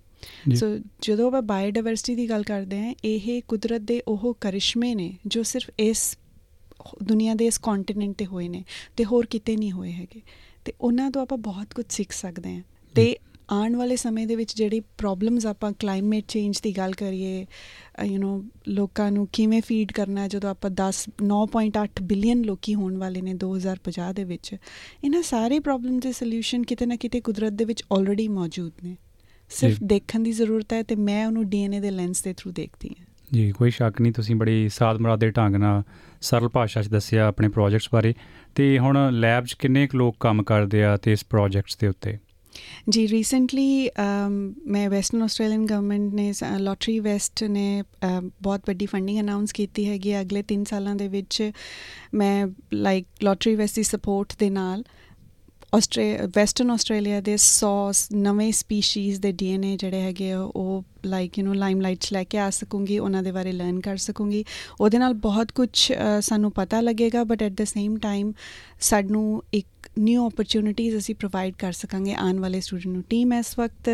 ਸੋ 0.55 0.79
ਜਦੋਂ 1.01 1.27
ਆਪਾਂ 1.27 1.41
ਬਾਇਓਡਾਇਵਰਸਿਟੀ 1.41 2.15
ਦੀ 2.15 2.29
ਗੱਲ 2.29 2.43
ਕਰਦੇ 2.43 2.85
ਹਾਂ 2.85 2.93
ਇਹ 3.03 3.41
ਕੁਦਰਤ 3.47 3.81
ਦੇ 3.81 4.01
ਉਹ 4.07 4.37
ਕਰਿਸ਼ਮੇ 4.41 4.95
ਨੇ 4.95 5.17
ਜੋ 5.27 5.43
ਸਿਰਫ 5.43 5.71
ਇਸ 5.79 6.17
ਦੁਨੀਆ 7.03 7.33
ਦੇ 7.33 7.45
ਇਸ 7.45 7.57
ਕੰਟੀਨੈਂਟ 7.57 8.15
ਤੇ 8.15 8.25
ਹੋਏ 8.25 8.47
ਨੇ 8.47 8.63
ਤੇ 8.97 9.05
ਹੋਰ 9.05 9.25
ਕਿਤੇ 9.25 9.55
ਨਹੀਂ 9.55 9.71
ਹੋਏ 9.71 9.91
ਹੈਗੇ। 9.91 10.21
ਤੇ 10.65 10.73
ਉਹਨਾਂ 10.81 11.11
ਤੋਂ 11.11 11.21
ਆਪਾਂ 11.21 11.37
ਬਹੁਤ 11.37 11.73
ਕੁਝ 11.73 11.85
ਸਿੱਖ 11.89 12.11
ਸਕਦੇ 12.11 12.55
ਹਾਂ। 12.55 12.63
ਤੇ 12.95 13.15
ਆਉਣ 13.49 13.75
ਵਾਲੇ 13.75 13.95
ਸਮੇਂ 13.95 14.27
ਦੇ 14.27 14.35
ਵਿੱਚ 14.35 14.57
ਜਿਹੜੀ 14.57 14.79
ਪ੍ਰੋਬਲਮਸ 14.79 15.45
ਆਪਾਂ 15.45 15.71
ਕਲਾਈਮੇਟ 15.71 16.25
ਚੇਂਜ 16.27 16.61
ਦੀ 16.61 16.77
ਗੱਲ 16.77 16.91
ਕਰੀਏ 16.91 17.45
ਯੂ 18.03 18.39
نو 18.39 18.43
ਲੋਕਾਂ 18.67 19.11
ਨੂੰ 19.11 19.27
ਕਿਵੇਂ 19.33 19.61
ਫੀਡ 19.61 19.91
ਕਰਨਾ 19.91 20.27
ਜਦੋਂ 20.27 20.49
ਆਪਾਂ 20.49 20.71
10 20.71 21.05
9.8 21.23 21.87
ਬਿਲੀਅਨ 22.03 22.41
ਲੋਕੀ 22.41 22.75
ਹੋਣ 22.75 22.97
ਵਾਲੇ 22.97 23.21
ਨੇ 23.21 23.33
2050 23.33 24.13
ਦੇ 24.15 24.23
ਵਿੱਚ 24.23 24.55
ਇਹਨਾਂ 25.03 25.21
ਸਾਰੇ 25.21 25.59
ਪ੍ਰੋਬਲਮ 25.59 25.99
ਦੇ 25.99 26.11
ਸੋਲੂਸ਼ਨ 26.11 26.63
ਕਿਤੇ 26.63 26.85
ਨਾ 26.85 26.95
ਕਿਤੇ 26.95 27.21
ਕੁਦਰਤ 27.21 27.53
ਦੇ 27.53 27.65
ਵਿੱਚ 27.65 27.83
ਆਲਰੇਡੀ 27.93 28.27
ਮੌਜੂਦ 28.27 28.71
ਨੇ। 28.83 28.97
ਸਿਰਫ 29.49 29.77
ਦੇਖਣ 29.83 30.19
ਦੀ 30.19 30.31
ਜ਼ਰੂਰਤ 30.31 30.73
ਹੈ 30.73 30.83
ਤੇ 30.83 30.95
ਮੈਂ 30.95 31.27
ਉਹਨੂੰ 31.27 31.49
ਡੀਐਨਏ 31.49 31.79
ਦੇ 31.79 31.91
ਲੈਂਸ 31.91 32.23
ਦੇ 32.23 32.33
ਥਰੂ 32.33 32.51
ਦੇਖਦੀ 32.51 32.89
ਹਾਂ। 32.99 33.05
ਜੀ 33.33 33.51
ਕੋਈ 33.51 33.71
ਸ਼ੱਕ 33.71 34.01
ਨਹੀਂ 34.01 34.13
ਤੁਸੀਂ 34.13 34.35
ਬੜੀ 34.35 34.69
ਸਾਦ 34.69 34.97
ਮਰਾਦੇ 34.97 35.31
ਢੰਗ 35.31 35.55
ਨਾਲ 35.55 35.83
ਸਰਲ 36.21 36.47
ਭਾਸ਼ਾ 36.47 36.81
'ਚ 36.81 36.87
ਦੱਸਿਆ 36.87 37.27
ਆਪਣੇ 37.27 37.47
ਪ੍ਰੋਜੈਕਟਸ 37.47 37.89
ਬਾਰੇ। 37.93 38.13
ਤੇ 38.55 38.79
ਹੁਣ 38.79 38.97
ਲੈਬ 39.11 39.45
'ਚ 39.45 39.53
ਕਿੰਨੇ 39.53 39.87
ਕੁ 39.87 39.97
ਲੋਕ 39.97 40.15
ਕੰਮ 40.19 40.43
ਕਰਦੇ 40.43 40.83
ਆ 40.83 40.97
ਤੇ 40.97 41.11
ਇਸ 41.11 41.25
ਪ੍ਰੋਜੈਕਟਸ 41.25 41.77
ਦੇ 41.77 41.87
ਉੱਤੇ? 41.87 42.17
ਜੀ 42.89 43.07
ਰੀਸੈਂਟਲੀ 43.07 43.89
ਮੈਂ 44.67 44.89
ਵੈਸਟਰਨ 44.89 45.21
ਆਸਟ੍ਰੇਲੀਅਨ 45.21 45.65
ਗਵਰਨਮੈਂਟ 45.65 46.13
ਨੇ 46.13 46.33
ਲੋਟਰੀ 46.59 46.99
ਵੈਸਟ 46.99 47.43
ਨੇ 47.43 47.83
ਬਹੁਤ 48.41 48.61
ਵੱਡੀ 48.67 48.85
ਫੰਡਿੰਗ 48.85 49.19
ਅਨਾਉਂਸ 49.19 49.53
ਕੀਤੀ 49.53 49.89
ਹੈਗੀ 49.89 50.21
ਅਗਲੇ 50.21 50.43
3 50.53 50.63
ਸਾਲਾਂ 50.63 50.95
ਦੇ 50.95 51.07
ਵਿੱਚ 51.07 51.51
ਮੈਂ 52.13 52.47
ਲਾਈਕ 52.73 53.07
ਲੋਟਰੀ 53.23 53.55
ਵੈਸਟ 53.55 53.75
ਦੀ 53.75 53.83
ਸਪੋਰਟ 53.83 54.33
ਦੇ 54.39 54.49
ਨਾਲ 54.49 54.79
ਆਸਟ੍ਰੇ 54.79 55.04
ਵੈਸਟਰਨ 55.73 56.71
ਆਸਟ੍ਰੇਲੀਆ 56.71 57.19
ਦੇ 57.21 57.35
100 57.35 57.69
ਨਵੇਂ 58.13 58.51
ਸਪੀਸੀਜ਼ 58.53 59.19
ਦੇ 59.21 59.31
ਡੀਐਨਏ 59.31 59.75
ਜਿਹੜੇ 59.77 60.01
ਹੈਗੇ 60.01 60.31
ਉਹ 60.33 60.83
ਲਾਈਕ 61.05 61.37
ਯੂ 61.39 61.45
نو 61.45 61.53
ਲਾਈਮਲਾਈਟ 61.55 61.99
'ਚ 62.01 62.13
ਲੈ 62.13 62.23
ਕੇ 62.23 62.37
ਆ 62.37 62.49
ਸਕੂੰਗੀ, 62.49 62.97
ਉਹਨਾਂ 62.99 63.23
ਦੇ 63.23 63.31
ਬਾਰੇ 63.31 63.51
ਲਰਨ 63.51 63.79
ਕਰ 63.79 63.97
ਸਕੂੰਗੀ। 63.97 64.43
ਉਹਦੇ 64.79 64.97
ਨਾਲ 64.97 65.13
ਬਹੁਤ 65.25 65.51
ਕੁਝ 65.51 65.69
ਸਾਨੂੰ 66.21 66.51
ਪਤਾ 66.51 66.81
ਲੱਗੇਗਾ 66.81 67.23
but 67.23 67.43
at 67.43 67.51
the 67.51 67.63
same 67.65 67.97
time 67.99 68.31
ਸਾਨੂੰ 68.81 69.43
ਇੱਕ 69.53 69.89
ਨਿਊ 69.99 70.25
ਓਪਰਚ्युनिटीज 70.25 70.97
ਅਸੀਂ 70.97 71.15
ਪ੍ਰੋਵਾਈਡ 71.15 71.55
ਕਰ 71.59 71.71
ਸਕਾਂਗੇ 71.73 72.13
ਆਉਣ 72.13 72.39
ਵਾਲੇ 72.39 72.61
ਸਟੂਡੈਂਟ 72.61 72.87
ਨੂੰ। 72.87 73.03
ਟੀਮ 73.09 73.33
ਇਸ 73.33 73.53
ਵਕਤ 73.59 73.89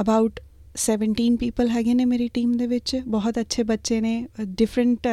ਅਬਾਊਟ 0.00 0.40
17 0.80 1.36
ਪੀਪਲ 1.38 1.68
ਹੈਗੇ 1.70 1.94
ਨੇ 1.94 2.04
ਮੇਰੀ 2.04 2.28
ਟੀਮ 2.34 2.52
ਦੇ 2.52 2.66
ਵਿੱਚ। 2.66 2.96
ਬਹੁਤ 3.06 3.38
ਅੱਛੇ 3.40 3.62
ਬੱਚੇ 3.64 4.00
ਨੇ 4.00 4.14
different 4.40 5.06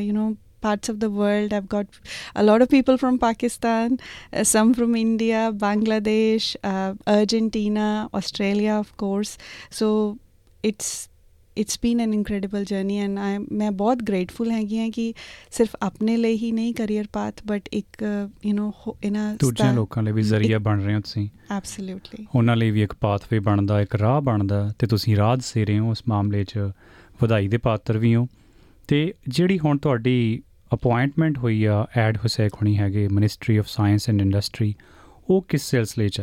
you 0.00 0.12
know 0.14 0.34
parts 0.66 0.88
of 0.88 1.00
the 1.00 1.10
world. 1.10 1.52
I've 1.52 1.68
got 1.68 1.86
a 2.34 2.42
lot 2.42 2.62
of 2.62 2.68
people 2.68 2.98
from 2.98 3.18
Pakistan, 3.18 3.98
uh, 4.32 4.44
some 4.44 4.74
from 4.74 4.94
India, 4.96 5.50
Bangladesh, 5.56 6.54
uh, 6.64 6.94
Argentina, 7.08 8.08
Australia, 8.14 8.74
of 8.74 8.96
course. 8.96 9.36
So 9.72 10.18
it's 10.62 11.08
it's 11.56 11.78
been 11.82 12.00
an 12.00 12.14
incredible 12.14 12.64
journey 12.64 12.98
and 12.98 13.18
I 13.18 13.38
ਮੈਂ 13.52 13.70
ਬਹੁਤ 13.72 14.02
grateful 14.02 14.50
ਹੈਗੀ 14.50 14.78
ਹਾਂ 14.78 14.90
ਕਿ 14.90 15.12
ਸਿਰਫ 15.50 15.76
ਆਪਣੇ 15.82 16.16
ਲਈ 16.16 16.36
ਹੀ 16.36 16.50
ਨਹੀਂ 16.52 16.74
ਕੈਰੀਅਰ 16.74 17.06
ਪਾਥ 17.12 17.40
ਬਟ 17.46 17.68
ਇੱਕ 17.72 18.04
ਯੂ 18.46 18.56
نو 18.56 18.94
ਇਨਾ 19.04 19.34
ਦੂਜੇ 19.34 19.72
ਲੋਕਾਂ 19.74 20.02
ਲਈ 20.02 20.12
ਵੀ 20.12 20.22
ਜ਼ਰੀਆ 20.22 20.58
ਬਣ 20.58 20.82
ਰਹੇ 20.82 20.94
ਹੋ 20.94 21.00
ਤੁਸੀਂ 21.00 21.28
ਐਬਸੋਲੂਟਲੀ 21.52 22.26
ਉਹਨਾਂ 22.34 22.56
ਲਈ 22.56 22.70
ਵੀ 22.70 22.82
ਇੱਕ 22.82 22.94
ਪਾਥਵੇ 23.00 23.38
ਬਣਦਾ 23.38 23.80
ਇੱਕ 23.80 23.96
ਰਾਹ 23.96 24.20
ਬਣਦਾ 24.20 24.72
ਤੇ 24.78 24.86
ਤੁਸੀਂ 24.86 25.16
ਰਾਹ 25.16 25.36
ਸੇ 25.36 25.64
ਰਹੇ 25.64 25.78
ਹੋ 25.78 25.90
ਉਸ 25.90 26.02
ਮਾਮਲੇ 26.08 26.44
'ਚ 26.44 26.70
ਵਧਾਈ 27.22 27.48
ਦੇ 27.48 27.56
ਪਾਤਰ 27.58 27.98
ਵੀ 27.98 28.14
ਹੋ 28.14 28.26
ਤੇ 28.88 29.14
ਜਿਹੜੀ 29.28 29.58
ਹੁਣ 29.58 29.78
ਤੁਹਾਡੀ 29.78 30.42
ਅਪਾਇੰਟਮੈਂਟ 30.74 31.38
ਹੋਈ 31.38 31.64
ਆ 31.64 31.86
ਐਡ 31.96 32.16
ਹੁਸੈਕ 32.16 32.54
ਹੋਣੀ 32.54 32.78
ਹੈਗੇ 32.78 33.08
ministry 33.08 33.56
of 33.56 33.66
science 33.68 34.08
and 34.08 34.20
industry 34.20 34.74
ਉਹ 35.30 35.42
ਕਿਸ 35.42 35.62
ਸਿਲਸਿਲੇ 35.62 36.08
'ਚ 36.08 36.22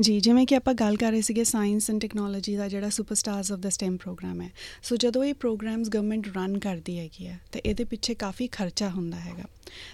ਜੀ, 0.00 0.20
ਜਿਵੇਂ 0.20 0.46
ਕਿ 0.46 0.56
ਆਪਾਂ 0.56 0.74
ਗੱਲ 0.74 0.96
ਕਰ 0.96 1.10
ਰਹੇ 1.10 1.20
ਸੀਗੇ 1.20 1.44
ਸਾਇੰਸ 1.44 1.90
ਐਂਡ 1.90 2.00
ਟੈਕਨੋਲੋਜੀ 2.00 2.56
ਦਾ 2.56 2.68
ਜਿਹੜਾ 2.68 2.88
ਸੁਪਰਸਟਾਰਸ 2.88 3.52
ਆਫ 3.52 3.58
ਦਾ 3.58 3.68
ਸਟੈਮ 3.68 3.96
ਪ੍ਰੋਗਰਾਮ 3.96 4.40
ਹੈ। 4.40 4.50
ਸੋ 4.82 4.96
ਜਦੋਂ 4.96 5.24
ਇਹ 5.24 5.34
ਪ੍ਰੋਗਰਾਮਸ 5.34 5.88
ਗਵਰਨਮੈਂਟ 5.88 6.26
ਰਨ 6.36 6.58
ਕਰਦੀ 6.58 6.98
ਹੈਗੀ 6.98 7.26
ਹੈ, 7.26 7.40
ਤੇ 7.52 7.62
ਇਹਦੇ 7.66 7.84
ਪਿੱਛੇ 7.84 8.14
ਕਾਫੀ 8.14 8.46
ਖਰਚਾ 8.46 8.88
ਹੁੰਦਾ 8.88 9.20
ਹੈਗਾ। 9.20 9.44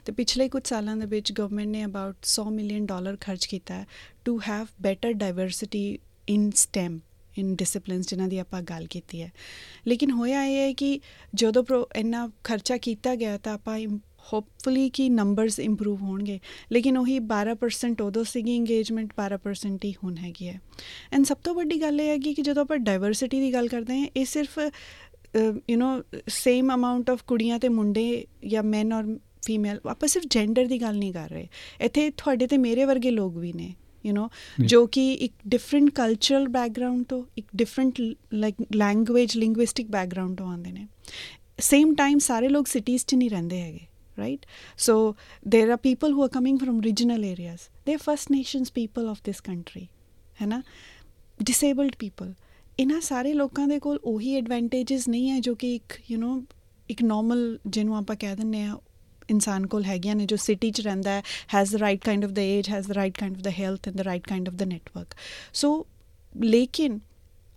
ਤੇ 0.05 0.13
ਪਿਛਲੇ 0.13 0.49
ਕੁਝ 0.49 0.63
ਸਾਲਾਂ 0.69 0.97
ਦੇ 0.97 1.07
ਵਿੱਚ 1.07 1.33
ਗਵਰਨਮੈਂਟ 1.33 1.69
ਨੇ 1.69 1.85
ਅਬਾਊਟ 1.85 2.17
100 2.23 2.51
ਮਿਲੀਅਨ 2.51 2.87
ਡਾਲਰ 2.87 3.17
ਖਰਚ 3.21 3.47
ਕੀਤਾ 3.47 3.75
ਹੈ 3.75 3.87
to 4.25 4.41
have 4.49 4.67
better 4.83 5.13
diversity 5.13 5.99
in 6.29 6.51
STEM 6.51 7.01
in 7.39 7.55
disciplines 7.57 8.09
ਜਿਨ੍ਹਾਂ 8.09 8.29
ਦੀ 8.29 8.39
ਆਪਾਂ 8.39 8.63
ਗੱਲ 8.63 8.87
ਕੀਤੀ 8.87 9.23
ਹੈ। 9.23 9.33
ਲੇਕਿਨ 9.87 10.11
ਹੋਇਆ 10.11 10.45
ਇਹ 10.45 10.57
ਹੈ 10.57 10.73
ਕਿ 10.73 11.01
ਜਦੋਂ 11.35 11.65
ਇੰਨਾ 11.97 12.31
ਖਰਚਾ 12.45 12.77
ਕੀਤਾ 12.77 13.15
ਗਿਆ 13.15 13.39
ਤਾਂ 13.39 13.55
ਆਪਾਂ 13.55 13.79
ਹੋਪਫੁਲੀ 14.33 14.91
ਕਿ 14.91 15.09
ਨੰਬਰਸ 15.09 15.59
ਇੰਪਰੂਵ 15.59 16.03
ਹੋਣਗੇ। 16.03 16.41
ਲੇਕਿਨ 16.73 16.99
ਉਹੀ 16.99 17.19
12% 17.19 18.03
ਉਦੋਂ 18.03 18.25
ਸੀਗੀ 18.25 18.57
ਇੰਗੇਜਮੈਂਟ 18.57 19.13
12% 19.17 19.85
ਹੀ 19.85 19.95
ਹੁਣ 20.05 20.17
ਹੈਗੀ 20.17 20.49
ਹੈ। 20.49 20.61
ਐਂਡ 21.13 21.25
ਸਭ 21.25 21.37
ਤੋਂ 21.37 21.55
ਵੱਡੀ 21.55 21.81
ਗੱਲ 21.81 22.01
ਇਹ 22.01 22.09
ਹੈ 22.09 22.19
ਕਿ 22.19 22.43
ਜਦੋਂ 22.43 22.63
ਆਪਾਂ 22.63 22.79
ਡਾਈਵਰਸਿਟੀ 22.79 23.41
ਦੀ 23.41 23.53
ਗੱਲ 23.53 23.69
ਕਰਦੇ 23.69 24.01
ਹਾਂ, 24.01 24.07
ਇਹ 24.17 24.25
ਸਿਰਫ 24.25 24.59
you 25.71 25.77
know 25.77 26.03
same 26.29 26.75
amount 26.75 27.11
of 27.11 27.23
ਕੁੜੀਆਂ 27.23 27.59
ਤੇ 27.59 27.69
ਮੁੰਡੇ 27.69 28.27
ਜਾਂ 28.47 28.63
ਮੈਨ 28.63 28.93
ਔਰ 28.93 29.19
ਫੀਮੇਲ 29.47 29.81
ਆਪਾਂ 29.89 30.09
ਸਿਰਫ 30.09 30.27
ਜੈਂਡਰ 30.31 30.67
ਦੀ 30.67 30.81
ਗੱਲ 30.81 30.97
ਨਹੀਂ 30.97 31.13
ਕਰ 31.13 31.31
ਰਹੇ। 31.31 31.49
ਇੱਥੇ 31.81 32.11
ਤੁਹਾਡੇ 32.11 32.47
ਤੇ 32.47 32.59
ਮੇਰੇ 32.59 32.85
ਵਰਗੇ 32.85 33.11
ਲੋਕ 33.11 33.37
ਵੀ 33.37 33.53
ਨੇ। 33.53 33.75
ਯੂ 34.07 34.15
نو 34.15 34.29
ਜੋ 34.67 34.87
ਕਿ 34.87 35.13
ਇੱਕ 35.13 35.33
ਡਿਫਰੈਂਟ 35.49 35.91
ਕਲਚਰਲ 35.91 36.49
ਬੈਕਗ੍ਰਾਉਂਡ 36.49 37.05
ਤੋਂ 37.05 37.25
ਇੱਕ 37.39 37.47
different 37.57 38.01
like 38.35 38.55
language 38.77 39.37
linguistic 39.37 39.87
background 39.87 40.39
ਤੋਂ 40.39 40.49
ਆਉਂਦੇ 40.49 40.73
ਨੇ। 40.73 40.87
ਸੇਮ 41.61 41.95
ਟਾਈਮ 41.95 42.19
ਸਾਰੇ 42.19 42.49
ਲੋਕ 42.49 42.67
ਸਿਟੀਜ਼ 42.67 43.07
'ਚ 43.07 43.15
ਨਹੀਂ 43.15 43.31
ਰਹਿੰਦੇ 43.31 43.61
ਹੈਗੇ 43.61 43.87
right? 44.19 44.47
So 44.87 45.17
there 45.55 45.71
are 45.71 45.77
people 45.77 46.09
who 46.09 46.23
are 46.23 46.29
coming 46.29 46.59
from 46.59 46.81
regional 46.81 47.25
areas. 47.25 47.63
They're 47.85 48.05
first 48.11 48.31
nations 48.31 48.71
people 48.71 49.09
of 49.09 49.23
this 49.29 49.41
country 49.51 49.87
ਹੈ 50.43 50.47
ਨਾ 50.47 50.63
ਡਿਸੇਬਲਡ 51.43 51.97
ਪੀਪਲ 51.99 52.35
ਇਹਨਾਂ 52.79 53.01
ਸਾਰੇ 53.01 53.33
ਲੋਕਾਂ 53.33 53.69
ਦੇ 53.69 53.79
ਕੋਲ 53.79 53.99
ਉਹੀ 54.05 54.35
ਐਡਵਾਂਟੇजेस 54.35 55.03
ਨਹੀਂ 55.09 55.31
ਹੈ 55.31 55.41
ਜੋ 55.41 55.55
ਕਿ 55.55 55.75
ਇੱਕ 55.75 56.01
ਯੂ 56.11 56.19
نو 56.19 56.43
ਇੱਕ 56.91 57.03
ਨਾਰਮਲ 57.03 57.59
ਜਿਹਨੂੰ 57.67 57.97
ਆਪਾਂ 57.97 58.17
ਕਹਿ 58.17 58.37
ਦਿੰਨੇ 58.37 58.65
ਆ 58.65 58.79
ਇਨਸਾਨ 59.31 59.67
ਕੋਲ 59.67 59.85
ਹੈਗੀਆਂ 59.85 60.17
ਨੇ 60.17 60.27
ਜੋ 60.27 60.37
ਸਿਟੀ 60.37 60.71
'ਚ 60.71 60.81
ਰਹਿੰਦਾ 60.81 61.11
ਹੈ 61.11 61.23
has 61.55 61.73
the 61.73 61.81
right 61.81 62.05
kind 62.05 62.25
of 62.25 62.31
the 62.31 62.39
age 62.39 62.69
has 62.71 62.89
the 62.89 62.93
right 62.93 63.19
kind 63.19 63.37
of 63.37 63.43
the 63.43 63.49
health 63.49 63.89
and 63.89 63.97
the 63.97 64.01
right 64.01 64.27
kind 64.29 64.49
of 64.49 64.55
the 64.55 64.63
network 64.63 65.15
so 65.55 65.87
ਲੇਕਿਨ 66.35 66.99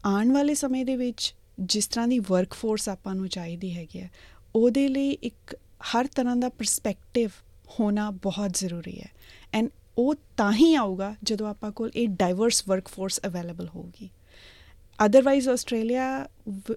ਆਉਣ 0.05 0.31
ਵਾਲੇ 0.31 0.53
ਸਮੇਂ 0.53 0.85
ਦੇ 0.85 0.95
ਵਿੱਚ 0.95 1.33
ਜਿਸ 1.59 1.87
ਤਰ੍ਹਾਂ 1.87 2.07
ਦੀ 2.07 2.19
ਵਰਕਫੋਰਸ 2.19 2.89
ਆਪਾਂ 2.89 3.15
ਨੂੰ 3.15 3.27
ਚਾਹੀਦੀ 3.29 3.73
ਹੈਗੀ 3.73 3.99
ਹੈ, 3.99 4.09
ਉਹਦੇ 4.55 4.87
ਲਈ 4.87 5.11
ਇੱਕ 5.11 5.55
ਹਰ 5.95 6.07
ਤਰ੍ਹਾਂ 6.07 6.35
ਦਾ 6.35 6.49
ਪਰਸਪੈਕਟਿਵ 6.49 7.29
ਹੋਣਾ 7.79 8.09
ਬਹੁਤ 8.11 8.57
ਜ਼ਰੂਰੀ 8.57 8.99
ਹੈ। 8.99 9.09
ਐਂਡ 9.53 9.69
ਉਹ 9.97 10.15
ਤਾਂ 10.37 10.53
ਹੀ 10.53 10.73
ਆਊਗਾ 10.75 11.15
ਜਦੋਂ 11.23 11.47
ਆਪਾਂ 11.49 11.71
ਕੋਲ 11.71 11.91
ਇਹ 11.95 12.07
ਡਾਈਵਰਸ 12.07 12.63
ਵਰਕਫੋਰਸ 12.67 13.19
ਅਵੇਲੇਬਲ 13.25 13.67
ਹੋਊਗੀ। 13.67 14.09
Otherwise 14.99 15.47
australia 15.47 16.05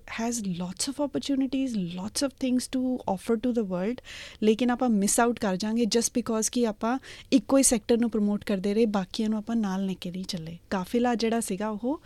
has 0.08 0.40
lots 0.58 0.88
of 0.88 1.00
opportunities 1.00 1.76
lots 1.94 2.22
of 2.22 2.32
things 2.34 2.66
to 2.68 2.80
offer 3.06 3.36
to 3.38 3.52
the 3.52 3.64
world. 3.64 4.00
ਲੇਕਿਨ 4.42 4.70
ਆਪਾਂ 4.70 4.88
ਮਿਸ 4.88 5.18
ਆਊਟ 5.20 5.38
ਕਰ 5.38 5.56
ਜਾਾਂਗੇ 5.56 5.84
ਜਸਟ 5.86 6.12
ਬਿਕੋਜ਼ 6.14 6.50
ਕਿ 6.50 6.66
ਆਪਾਂ 6.66 6.98
ਇੱਕੋ 7.32 7.58
ਹੀ 7.58 7.62
ਸੈਕਟਰ 7.62 7.98
ਨੂੰ 7.98 8.10
ਪ੍ਰਮੋਟ 8.10 8.44
ਕਰਦੇ 8.44 8.74
ਰਹੇ 8.74 8.86
ਬਾਕੀਆਂ 8.90 9.28
ਨੂੰ 9.28 9.38
ਆਪਾਂ 9.38 9.56
ਨਾਲ 9.56 9.86
ਲੈ 9.86 9.94
ਕੇ 10.00 10.10
ਨਹੀਂ 10.10 10.24
ਚੱਲੇ 10.24 10.58
ਕਾਫਿਲਾ 10.70 11.14
ਜਿਹੜਾ 11.14 11.40
ਸੀਗਾ 11.40 11.68
ਉਹ 11.70 12.00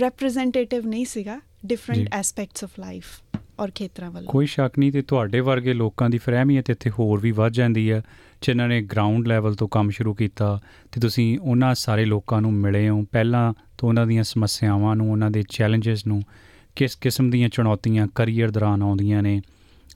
ਰਿਪਰੈਜ਼ੈਂਟੇਟਿਵ 0.00 0.86
ਨਹੀਂ 0.86 1.04
ਸੀਗਾ 1.06 1.40
ਡਿਫਰੈਂਟ 1.66 2.08
ਐਸਪੈਕਟਸ 2.14 2.64
ਆਫ 2.64 2.78
ਲਾਈਫ 2.80 3.20
ਔਰ 3.60 3.70
ਖੇਤਰਾਂ 3.74 4.10
ਵੱਲ 4.10 4.24
ਕੋਈ 4.26 4.46
ਸ਼ੱਕ 4.46 4.78
ਨਹੀਂ 4.78 4.92
ਤੇ 4.92 5.02
ਤੁਹਾਡੇ 5.02 5.40
ਵਰਗੇ 5.40 5.72
ਲੋਕਾਂ 5.74 6.08
ਦੀ 6.10 6.18
ਫਰਹਿਮੀਅਤ 6.18 6.70
ਇੱਥੇ 6.70 6.90
ਹੋਰ 6.90 7.20
ਵੀ 7.20 7.30
ਵੱਧ 7.32 7.52
ਜਾਂਦੀ 7.52 7.90
ਹੈ 7.90 8.02
ਜਿਨ੍ਹਾਂ 8.42 8.68
ਨੇ 8.68 8.80
ਗਰਾਊਂਡ 8.82 9.26
ਲੈਵਲ 9.28 9.54
ਤੋਂ 9.54 9.68
ਕੰਮ 9.68 9.90
ਸ਼ੁਰੂ 9.90 10.14
ਕੀਤਾ 10.14 10.58
ਤੇ 10.92 11.00
ਤੁਸੀਂ 11.00 11.38
ਉਹਨਾਂ 11.38 11.74
ਸਾਰੇ 11.74 12.04
ਲੋਕਾਂ 12.04 12.40
ਨੂੰ 12.40 12.52
ਮਿਲੇ 12.52 12.88
ਹੋ 12.88 13.02
ਪਹਿਲਾਂ 13.12 13.52
ਤੋਂ 13.82 13.88
ਉਹਨਾਂ 13.88 14.06
ਦੀਆਂ 14.06 14.24
ਸਮੱਸਿਆਵਾਂ 14.24 14.96
ਨੂੰ, 14.96 15.12
ਉਹਨਾਂ 15.12 15.30
ਦੇ 15.30 15.44
ਚੈਲੰਜਸ 15.48 16.06
ਨੂੰ 16.06 16.22
ਕਿਸ 16.76 16.96
ਕਿਸਮ 16.96 17.30
ਦੀਆਂ 17.30 17.48
ਚੁਣੌਤੀਆਂ 17.48 18.08
ਕੈਰੀਅਰ 18.14 18.50
ਦੌਰਾਨ 18.50 18.82
ਆਉਂਦੀਆਂ 18.82 19.22
ਨੇ? 19.22 19.42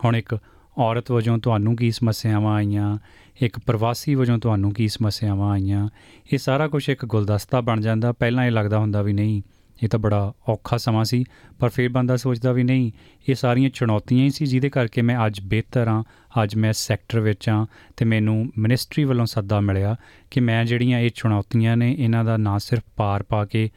ਹੁਣ 0.04 0.16
ਇੱਕ 0.16 0.38
ਔਰਤ 0.78 1.10
ਵਜੋਂ 1.10 1.38
ਤੁਹਾਨੂੰ 1.38 1.76
ਕੀ 1.76 1.90
ਸਮੱਸਿਆਵਾਂ 1.90 2.54
ਆਈਆਂ? 2.54 2.98
ਇੱਕ 3.42 3.58
ਪ੍ਰਵਾਸੀ 3.58 4.14
ਵਜੋਂ 4.14 4.38
ਤੁਹਾਨੂੰ 4.38 4.72
ਕੀ 4.72 4.88
ਸਮੱਸਿਆਵਾਂ 4.88 5.50
ਆਈਆਂ? 5.50 5.88
ਇਹ 6.32 6.38
ਸਾਰਾ 6.38 6.68
ਕੁਝ 6.68 6.88
ਇੱਕ 6.88 7.06
ਗੁਲਦਸਤਾ 7.06 7.60
ਬਣ 7.60 7.80
ਜਾਂਦਾ। 7.80 8.12
ਪਹਿਲਾਂ 8.12 8.44
ਇਹ 8.44 8.50
ਲੱਗਦਾ 8.50 8.78
ਹੁੰਦਾ 8.78 9.02
ਵੀ 9.02 9.12
ਨਹੀਂ 9.12 9.42
ਇਹ 9.82 9.88
ਤਾਂ 9.88 9.98
ਬੜਾ 9.98 10.32
ਔਖਾ 10.48 10.76
ਸਮਾਂ 10.76 11.04
ਸੀ, 11.04 11.24
ਪਰ 11.58 11.68
ਫਿਰ 11.68 11.88
ਬੰਦਾ 11.88 12.16
ਸੋਚਦਾ 12.16 12.52
ਵੀ 12.52 12.62
ਨਹੀਂ, 12.62 12.90
ਇਹ 13.28 13.34
ਸਾਰੀਆਂ 13.34 13.70
ਚੁਣੌਤੀਆਂ 13.70 14.24
ਹੀ 14.24 14.30
ਸੀ 14.30 14.46
ਜਿਹਦੇ 14.46 14.68
ਕਰਕੇ 14.68 15.02
ਮੈਂ 15.02 15.26
ਅੱਜ 15.26 15.40
ਬਿਹਤਰ 15.40 15.88
ਹਾਂ, 15.88 16.02
ਅੱਜ 16.42 16.54
ਮੈਂ 16.54 16.72
ਸੈਕਟਰ 16.72 17.20
ਵਿੱਚ 17.20 17.48
ਹਾਂ 17.48 17.66
ਤੇ 17.96 18.04
ਮੈਨੂੰ 18.04 18.52
ਮਿਨਿਸਟਰੀ 18.58 19.04
ਵੱਲੋਂ 19.04 19.26
ਸੱਦਾ 19.26 19.60
ਮਿਲਿਆ 19.60 19.96
ਕਿ 20.30 20.40
ਮੈਂ 20.40 20.64
ਜਿਹੜੀਆਂ 20.64 21.00
ਇਹ 21.00 21.10
ਚੁਣੌਤੀਆਂ 21.14 21.76
ਨੇ 21.76 21.96
ਇਹਨਾਂ 21.98 22.24
ਦਾ 22.24 22.36
ਨਾ 22.36 22.58
ਸਿਰਫ 22.58 22.82
ਪਾਰ 22.96 23.22
ਪਾ 23.22 23.44
ਕੇ 23.44 23.70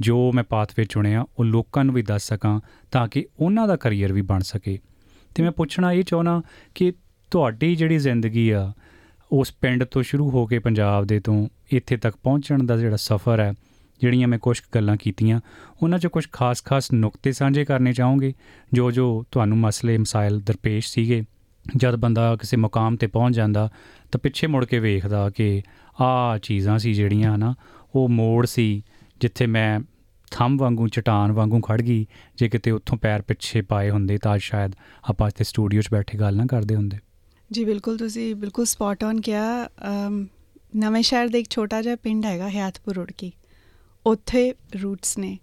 ਜੋ 0.00 0.32
ਮੈਂ 0.32 0.44
ਪਾਥਵੇ 0.44 0.84
ਚੁਣਿਆ, 0.84 1.24
ਉਹ 1.38 1.44
ਲੋਕਾਂ 1.44 1.84
ਨੂੰ 1.84 1.94
ਵੀ 1.94 2.02
ਦੱਸ 2.02 2.28
ਸਕਾਂ 2.28 2.60
ਤਾਂ 2.90 3.08
ਕਿ 3.08 3.26
ਉਹਨਾਂ 3.40 3.68
ਦਾ 3.68 3.76
ਕੈਰੀਅਰ 3.76 4.12
ਵੀ 4.12 4.22
ਬਣ 4.22 4.40
ਸਕੇ। 4.40 4.78
ਤੇ 5.34 5.42
ਮੈਂ 5.42 5.52
ਪੁੱਛਣਾ 5.52 5.92
ਇਹ 5.92 6.02
ਚਾਹਣਾ 6.02 6.42
ਕਿ 6.74 6.92
ਤੁਹਾਡੀ 7.30 7.76
ਜਿਹੜੀ 7.76 7.98
ਜ਼ਿੰਦਗੀ 7.98 8.50
ਆ, 8.50 8.72
ਉਸ 9.32 9.52
ਪਿੰਡ 9.60 9.84
ਤੋਂ 9.84 10.02
ਸ਼ੁਰੂ 10.02 10.30
ਹੋ 10.30 10.46
ਕੇ 10.46 10.58
ਪੰਜਾਬ 10.58 11.04
ਦੇ 11.04 11.20
ਤੋਂ 11.20 11.48
ਇੱਥੇ 11.72 11.96
ਤੱਕ 11.96 12.16
ਪਹੁੰਚਣ 12.16 12.62
ਦਾ 12.62 12.76
ਜਿਹੜਾ 12.76 12.96
ਸਫ਼ਰ 12.96 13.40
ਹੈ 13.40 13.52
ਜਿਹੜੀਆਂ 14.00 14.28
ਮੈਂ 14.28 14.38
ਕੁਝ 14.38 14.60
ਗੱਲਾਂ 14.74 14.96
ਕੀਤੀਆਂ, 14.96 15.40
ਉਹਨਾਂ 15.82 15.98
'ਚ 15.98 16.06
ਕੁਝ 16.06 16.26
ਖਾਸ-ਖਾਸ 16.32 16.92
ਨੁਕਤੇ 16.92 17.32
ਸਾਂਝੇ 17.32 17.64
ਕਰਨੇ 17.64 17.92
ਚਾਹੋਗੇ। 17.92 18.32
ਜੋ 18.72 18.90
ਜੋ 18.90 19.24
ਤੁਹਾਨੂੰ 19.30 19.58
ਮਸਲੇ 19.58 19.98
ਮਸਾਇਲ 19.98 20.40
ਦਰਪੇਸ਼ 20.40 20.92
ਸੀਗੇ, 20.92 21.22
ਜਦ 21.76 21.96
ਬੰਦਾ 21.96 22.36
ਕਿਸੇ 22.36 22.56
ਮੁਕਾਮ 22.56 22.96
ਤੇ 22.96 23.06
ਪਹੁੰਚ 23.06 23.36
ਜਾਂਦਾ, 23.36 23.68
ਤਾਂ 24.12 24.20
ਪਿੱਛੇ 24.20 24.46
ਮੁੜ 24.46 24.64
ਕੇ 24.64 24.78
ਵੇਖਦਾ 24.78 25.28
ਕਿ 25.30 25.62
ਆਹ 26.00 26.38
ਚੀਜ਼ਾਂ 26.38 26.78
ਸੀ 26.78 26.92
ਜਿਹੜੀਆਂ 26.94 27.38
ਨਾ 27.38 27.54
ਉਹ 27.94 28.08
ਮੋੜ 28.08 28.46
ਸੀ, 28.46 28.82
ਜਿੱਥੇ 29.20 29.46
ਮੈਂ 29.46 29.80
ਥੰਮ 30.30 30.56
ਵਾਂਗੂ, 30.58 30.88
ਚਟਾਨ 30.88 31.32
ਵਾਂਗੂ 31.32 31.60
ਖੜ 31.60 31.80
ਗਈ, 31.82 32.06
ਜੇ 32.36 32.48
ਕਿਤੇ 32.48 32.70
ਉੱਥੋਂ 32.70 32.98
ਪੈਰ 32.98 33.22
ਪਿੱਛੇ 33.22 33.62
ਪਾਏ 33.62 33.90
ਹੁੰਦੇ 33.90 34.18
ਤਾਂ 34.18 34.38
ਸ਼ਾਇਦ 34.38 34.72
ਆਪਾਂ 35.04 35.28
ਇੱਥੇ 35.28 35.44
ਸਟੂਡੀਓ 35.44 35.80
'ਚ 35.80 35.88
ਬੈਠੇ 35.92 36.18
ਗੱਲ 36.18 36.36
ਨਾ 36.36 36.46
ਕਰਦੇ 36.46 36.76
ਹੁੰਦੇ। 36.76 36.98
ਜੀ, 37.52 37.64
ਬਿਲਕੁਲ 37.64 37.98
ਤੁਸੀਂ 37.98 38.34
ਬਿਲਕੁਲ 38.34 38.64
ਸਪੌਟ 38.64 39.04
ਔਨ 39.04 39.20
ਕਿਹਾ 39.20 39.68
ਨਵੇਂ 40.76 41.02
ਸ਼ਹਿਰ 41.02 41.28
ਦੇ 41.28 41.40
ਇੱਕ 41.40 41.50
ਛੋਟਾ 41.50 41.82
ਜਿਹਾ 41.82 41.96
ਪਿੰਡ 41.96 42.24
ਹੈਗਾ 42.24 42.48
ਹਿਆਤਪੁਰ 42.48 42.94
ਰੁੜਕੀ 42.94 43.32
ਉੱਥੇ 44.06 44.54
ਰੂਟਸ 44.82 45.18
ਨੇ। 45.18 45.38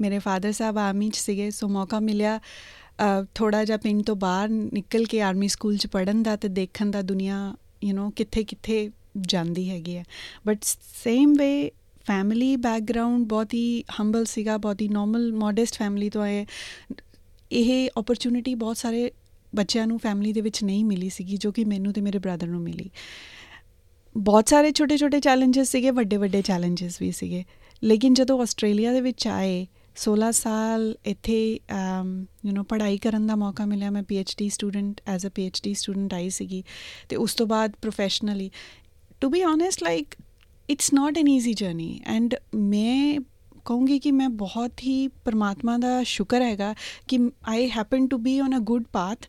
ਮੇਰੇ 0.00 0.18
ਫਾਦਰ 0.18 0.52
ਸਾਹਿਬ 0.52 0.78
ਆਰਮੀ 0.78 1.10
'ਚ 1.10 1.16
ਸੀਗੇ 1.16 1.50
ਸੋ 1.50 1.68
ਮੌਕਾ 1.68 2.00
ਮਿਲਿਆ 2.00 2.40
ਥੋੜਾ 3.34 3.64
ਜਿਹਾ 3.64 3.76
ਪਿੰਡ 3.76 4.02
ਤੋਂ 4.02 4.16
ਬਾਹਰ 4.16 4.48
ਨਿਕਲ 4.48 5.04
ਕੇ 5.04 5.20
ਆਰਮੀ 5.22 5.48
ਸਕੂਲ 5.48 5.76
'ਚ 5.76 5.86
ਪੜਨ 5.86 6.22
ਦਾ 6.22 6.36
ਤੇ 6.36 6.48
ਦੇਖਣ 6.48 6.90
ਦਾ 6.90 7.02
ਦੁਨੀਆ 7.02 7.54
ਯੂ 7.84 7.96
نو 7.98 8.10
ਕਿੱਥੇ 8.10 8.44
ਕਿੱਥੇ 8.44 8.90
ਜਾਂਦੀ 9.20 9.70
ਹੈਗੀ 9.70 9.96
ਹੈ। 9.96 10.04
But 10.46 10.58
same 11.04 11.32
way 11.32 11.70
family 12.06 12.56
background 12.56 13.26
ਬਹੁਤ 13.26 13.54
ਹੀ 13.54 13.84
ਹੰਬਲ 14.00 14.24
ਸੀਗਾ, 14.24 14.56
ਬਹੁਤ 14.56 14.82
ਹੀ 14.82 14.88
ਨਾਰਮਲ 14.88 15.32
ਮੋਡੈਸਟ 15.32 15.78
ਫੈਮਿਲੀ 15.78 16.10
ਤੋਂ 16.10 16.22
ਆਏ। 16.22 16.46
ਇਹ 17.52 17.90
ਓਪਰਚ्युनिटी 17.96 18.56
ਬਹੁਤ 18.56 18.76
ਸਾਰੇ 18.76 19.12
ਬੱਚਿਆਂ 19.54 19.86
ਨੂੰ 19.86 19.98
ਫੈਮਿਲੀ 19.98 20.32
ਦੇ 20.32 20.40
ਵਿੱਚ 20.40 20.64
ਨਹੀਂ 20.64 20.84
ਮਿਲੀ 20.84 21.08
ਸੀਗੀ, 21.08 21.36
ਜੋ 21.36 21.52
ਕਿ 21.52 21.64
ਮੈਨੂੰ 21.64 21.92
ਤੇ 21.92 22.00
ਮੇਰੇ 22.00 22.18
ਬ੍ਰਦਰ 22.18 22.46
ਨੂੰ 22.46 22.60
ਮਿਲੀ। 22.60 22.90
ਬਹੁਤ 24.16 24.48
ਸਾਰੇ 24.48 24.72
ਛੋਟੇ-ਛੋਟੇ 24.72 25.20
ਚੈਲੰਜਸ 25.20 25.70
ਸੀਗੇ, 25.70 25.90
ਵੱਡੇ-ਵੱਡੇ 25.90 26.42
ਚੈਲੰਜਸ 26.42 27.00
ਵੀ 27.00 27.12
ਸੀਗੇ। 27.12 27.44
ਲੇਕਿਨ 27.82 28.14
ਜਦੋਂ 28.14 28.40
ਆਸਟ੍ਰੇਲੀਆ 28.40 28.92
ਦੇ 28.92 29.00
ਵਿੱਚ 29.00 29.26
ਆਏ 29.28 29.66
16 29.96 30.30
ਸਾਲ 30.32 30.94
ਇੱਥੇ 31.06 31.38
ਯੂ 32.46 32.52
نو 32.52 32.62
ਪੜ੍ਹਾਈ 32.64 32.98
ਕਰਨ 32.98 33.26
ਦਾ 33.26 33.36
ਮੌਕਾ 33.36 33.64
ਮਿਲਿਆ, 33.66 33.90
ਮੈਂ 33.90 34.02
PhD 34.02 34.48
student 34.48 35.00
as 35.06 35.26
a 35.26 35.28
PhD 35.28 35.74
student 35.74 36.14
I 36.14 36.30
ਸੀਗੀ 36.30 36.62
ਤੇ 37.08 37.16
ਉਸ 37.16 37.34
ਤੋਂ 37.34 37.46
ਬਾਅਦ 37.46 37.72
professionally 37.82 38.50
to 39.20 39.28
be 39.28 39.44
honest 39.44 39.82
like 39.82 40.14
it's 40.70 40.92
not 40.92 41.18
an 41.18 41.28
easy 41.28 41.54
journey 41.54 42.00
and 42.04 42.34
ਮੈਂ 42.54 43.20
ਕਹੂੰਗੀ 43.64 43.98
ਕਿ 43.98 44.12
ਮੈਂ 44.12 44.28
ਬਹੁਤ 44.28 44.72
ਹੀ 44.84 45.08
ਪਰਮਾਤਮਾ 45.08 45.78
ਦਾ 45.78 46.02
ਸ਼ੁਕਰ 46.02 46.42
ਹੈਗਾ 46.42 46.74
ਕਿ 47.08 47.18
I 47.48 47.70
happen 47.70 48.08
to 48.08 48.18
be 48.18 48.40
on 48.40 48.56
a 48.56 48.60
good 48.60 48.84
path 48.92 49.26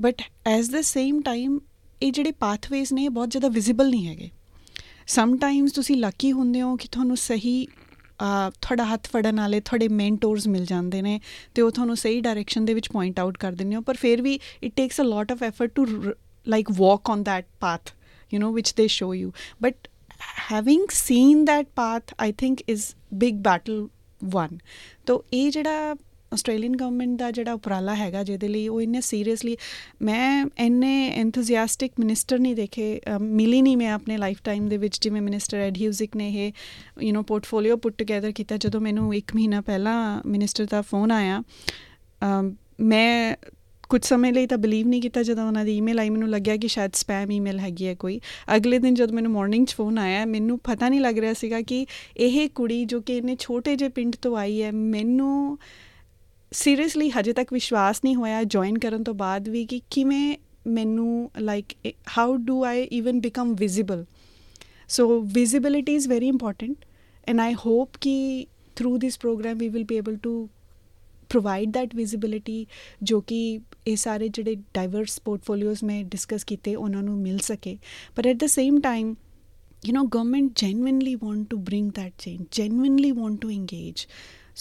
but 0.00 0.22
as 0.46 0.70
the 0.70 0.80
same 0.80 1.20
time 1.22 1.58
ਇਹ 2.02 2.12
ਜਿਹੜੇ 2.12 2.30
ਪਾਥਵੇਜ਼ 2.30 2.92
ਨੇ 2.92 3.08
ਬਹੁਤ 3.08 3.30
ਜ਼ਿਆਦਾ 3.30 3.48
ਵਿਜ਼ੀਬਲ 3.48 3.90
ਨਹੀਂ 3.90 4.06
ਹੈਗੇ। 4.06 4.30
ਸਮ 5.06 5.36
ਟਾਈਮਸ 5.36 5.72
ਤੁਸੀਂ 5.72 5.96
ਲੱਕੀ 5.96 6.32
ਹੁੰਦੇ 6.32 6.62
ਹੋ 6.62 6.76
ਕਿ 6.76 6.88
ਤੁਹਾਨੂੰ 6.88 7.16
ਸਹੀ 7.16 7.66
ਤੁਹਾਡਾ 8.62 8.84
ਹੱਥ 8.84 9.08
ਫੜਨ 9.08 9.36
ਵਾਲੇ 9.36 9.60
ਤੁਹਾਡੇ 9.60 9.88
ਮੈਂਟੋਰਸ 9.88 10.48
ਮਿਲ 10.48 10.66
ਜਾਂਦੇ 10.66 11.02
ਨੇ 11.02 11.20
ਤੇ 11.54 11.62
ਉਹ 11.62 11.70
ਤੁਹਾਨੂੰ 11.70 11.96
ਸਹੀ 11.96 12.20
ਡਾਇਰੈਕਸ਼ਨ 12.20 12.64
ਦੇ 12.64 12.74
ਵਿੱਚ 12.74 12.88
ਪੁਆਇੰਟ 12.88 13.20
ਆਊਟ 13.20 13.38
ਕਰ 13.38 13.52
ਦਿੰਦੇ 13.52 13.76
ਹੋ 13.76 13.80
ਪਰ 13.80 13.96
ਫਿਰ 13.96 14.22
ਵੀ 14.22 14.38
it 14.62 14.72
takes 14.76 15.00
a 15.00 15.04
lot 15.04 15.32
of 15.32 15.42
effort 15.42 15.70
to 15.74 15.86
like 16.48 16.70
walk 16.70 17.10
on 17.10 17.22
that 17.22 17.44
path, 17.64 17.92
you 18.32 18.38
know, 18.38 18.50
which 18.56 18.74
they 18.74 18.88
show 18.88 19.10
you. 19.12 19.32
But 19.66 19.88
having 20.50 20.84
seen 20.90 21.44
that 21.44 21.74
path, 21.74 22.12
i 22.18 22.30
think 22.42 22.62
is 22.74 22.86
big 23.22 23.42
battle 23.42 23.82
one. 24.36 24.58
तो 25.08 25.24
ਇਹ 25.32 25.50
ਜਿਹੜਾ 25.50 25.94
Australian 26.34 26.76
government 26.76 27.18
ਦਾ 27.18 27.30
ਜਿਹੜਾ 27.30 27.52
ਉਪਰਾਲਾ 27.52 27.94
ਹੈਗਾ 27.94 28.22
ਜਿਹਦੇ 28.22 28.48
ਲਈ 28.48 28.66
ਉਹ 28.68 28.80
ਇੰਨੇ 28.80 29.00
ਸੀਰੀਅਸਲੀ 29.00 29.56
ਮੈਂ 30.02 30.46
ਇੰਨੇ 30.58 30.92
ਐਂਥੂਸੀਆਸਟਿਕ 31.14 31.92
ਮਿਨਿਸਟਰ 31.98 32.38
ਨਹੀਂ 32.38 32.54
ਦੇਖੇ 32.54 33.00
ਮਿਲੀ 33.20 33.62
ਨਹੀਂ 33.62 33.76
ਮੈਂ 33.76 33.90
ਆਪਣੇ 33.92 34.16
ਲਾਈਫ 34.16 34.42
ਟਾਈਮ 34.44 34.68
ਦੇ 34.68 34.76
ਵਿੱਚ 34.76 35.00
ਜਿਵੇਂ 35.02 35.22
ਮਿਨਿਸਟਰ 35.22 35.58
ਐਡ 35.58 35.78
ਹਿਊਜ਼ਿਕ 35.78 36.16
ਨੇ 36.16 36.28
ਇਹ 36.36 36.52
you 37.02 37.14
know 37.14 37.22
portfolio 37.24 37.76
put 37.76 37.98
together 37.98 38.32
ਕੀਤਾ 38.32 38.56
ਜਦੋਂ 38.58 38.80
ਮੈਨੂੰ 38.80 39.10
1 39.16 39.34
ਮਹੀਨਾ 39.34 39.60
ਪਹਿਲਾਂ 39.62 39.98
ਮਿਨਿਸਟਰ 40.26 40.66
ਦਾ 40.70 40.82
ਫੋਨ 40.82 41.12
ਆਇਆ। 41.12 41.42
ਮੈਂ 42.82 43.36
ਕੁਝ 43.88 44.00
ਸਮੇਂ 44.04 44.32
ਲਈ 44.32 44.46
ਤਾਂ 44.46 44.56
ਬਲੀਵ 44.58 44.86
ਨਹੀਂ 44.88 45.00
ਕੀਤਾ 45.02 45.22
ਜਦੋਂ 45.22 45.46
ਉਹਨਾਂ 45.46 45.64
ਦੀ 45.64 45.76
ਈਮੇਲ 45.76 45.98
ਆਈ, 45.98 46.10
ਮੈਨੂੰ 46.10 46.28
ਲੱਗਿਆ 46.28 46.56
ਕਿ 46.56 46.68
ਸ਼ਾਇਦ 46.68 46.92
ਸਪੈਮ 46.94 47.32
ਈਮੇਲ 47.32 47.58
ਹੈਗੀ 47.60 47.86
ਹੈ 47.86 47.94
ਕੋਈ। 47.94 48.18
ਅਗਲੇ 48.56 48.78
ਦਿਨ 48.78 48.94
ਜਦ 48.94 49.10
ਮੈਨੂੰ 49.12 49.32
ਮਾਰਨਿੰਗ 49.32 49.66
'ਚ 49.66 49.74
ਫੋਨ 49.74 49.98
ਆਇਆ, 49.98 50.24
ਮੈਨੂੰ 50.26 50.58
ਪਤਾ 50.64 50.88
ਨਹੀਂ 50.88 51.00
ਲੱਗ 51.00 51.18
ਰਿਹਾ 51.18 51.32
ਸੀਗਾ 51.32 51.60
ਕਿ 51.62 51.84
ਇਹ 52.18 52.48
ਕੁੜੀ 52.54 52.84
ਜੋ 52.84 53.00
ਕਿ 53.00 53.16
ਇਹਨੇ 53.16 53.36
ਛੋਟੇ 53.40 53.74
ਜਿਹੇ 53.76 53.90
ਪਿੰਡ 53.90 54.14
ਤੋਂ 54.22 54.36
ਆਈ 54.36 54.62
ਹੈ, 54.62 54.70
ਮੈਨੂੰ 54.72 55.58
ਸੀਰੀਅਸਲੀ 56.54 57.10
ਹਜੇ 57.10 57.32
ਤੱਕ 57.32 57.52
ਵਿਸ਼ਵਾਸ 57.52 58.00
ਨਹੀਂ 58.04 58.16
ਹੋਇਆ 58.16 58.42
ਜੁਆਇਨ 58.44 58.78
ਕਰਨ 58.78 59.02
ਤੋਂ 59.02 59.14
ਬਾਅਦ 59.14 59.48
ਵੀ 59.48 59.66
ਕਿ 59.66 59.80
ਕਿਵੇਂ 59.90 60.36
ਮੈਨੂੰ 60.66 61.30
like 61.40 61.92
how 62.18 62.36
do 62.36 62.64
I 62.64 62.82
even 62.82 63.20
become 63.20 63.54
visible 63.54 64.04
so 64.88 65.20
visibility 65.20 65.94
is 65.94 66.08
very 66.08 66.28
important 66.28 66.76
and 67.26 67.40
I 67.40 67.54
hope 67.54 67.90
ਕਿ 68.00 68.46
through 68.76 68.98
this 68.98 69.18
program 69.18 69.58
we 69.58 69.68
will 69.68 69.84
be 69.84 69.96
able 69.96 70.16
to 70.16 70.48
provide 71.28 71.76
that 71.76 71.88
visibility 71.94 72.66
ਜੋ 73.02 73.20
ਕਿ 73.20 73.60
ਇਹ 73.86 73.96
ਸਾਰੇ 73.96 74.28
ਜਿਹੜੇ 74.28 74.54
ਡਾਈਵਰਸ 74.54 75.20
ਪੋਰਟਫੋਲੀਓਜ਼ 75.20 75.84
ਮੈਂ 75.84 76.04
ਡਿਸਕਸ 76.04 76.44
ਕੀਤੇ 76.44 76.74
ਉਹਨਾਂ 76.74 77.02
ਨੂੰ 77.02 77.18
ਮਿਲ 77.18 77.38
ਸਕੇ 77.38 77.78
but 78.18 78.26
at 78.26 78.36
the 78.36 78.46
same 78.46 78.80
time 78.80 79.14
you 79.86 79.92
know, 79.92 80.06
government 80.06 80.54
genuinely 80.56 81.14
want 81.14 81.50
to 81.50 81.58
bring 81.58 81.90
that 81.90 82.16
change, 82.18 82.46
genuinely 82.50 83.12
want 83.12 83.40
to 83.42 83.50
engage 83.50 84.08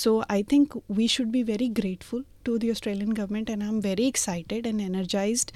so 0.02 0.10
i 0.34 0.42
think 0.52 0.74
we 0.98 1.06
should 1.06 1.30
be 1.36 1.42
very 1.52 1.68
grateful 1.80 2.20
to 2.48 2.52
the 2.58 2.70
australian 2.70 3.10
government 3.20 3.50
and 3.54 3.64
i'm 3.68 3.80
very 3.86 4.06
excited 4.12 4.68
and 4.70 4.84
energized 4.84 5.50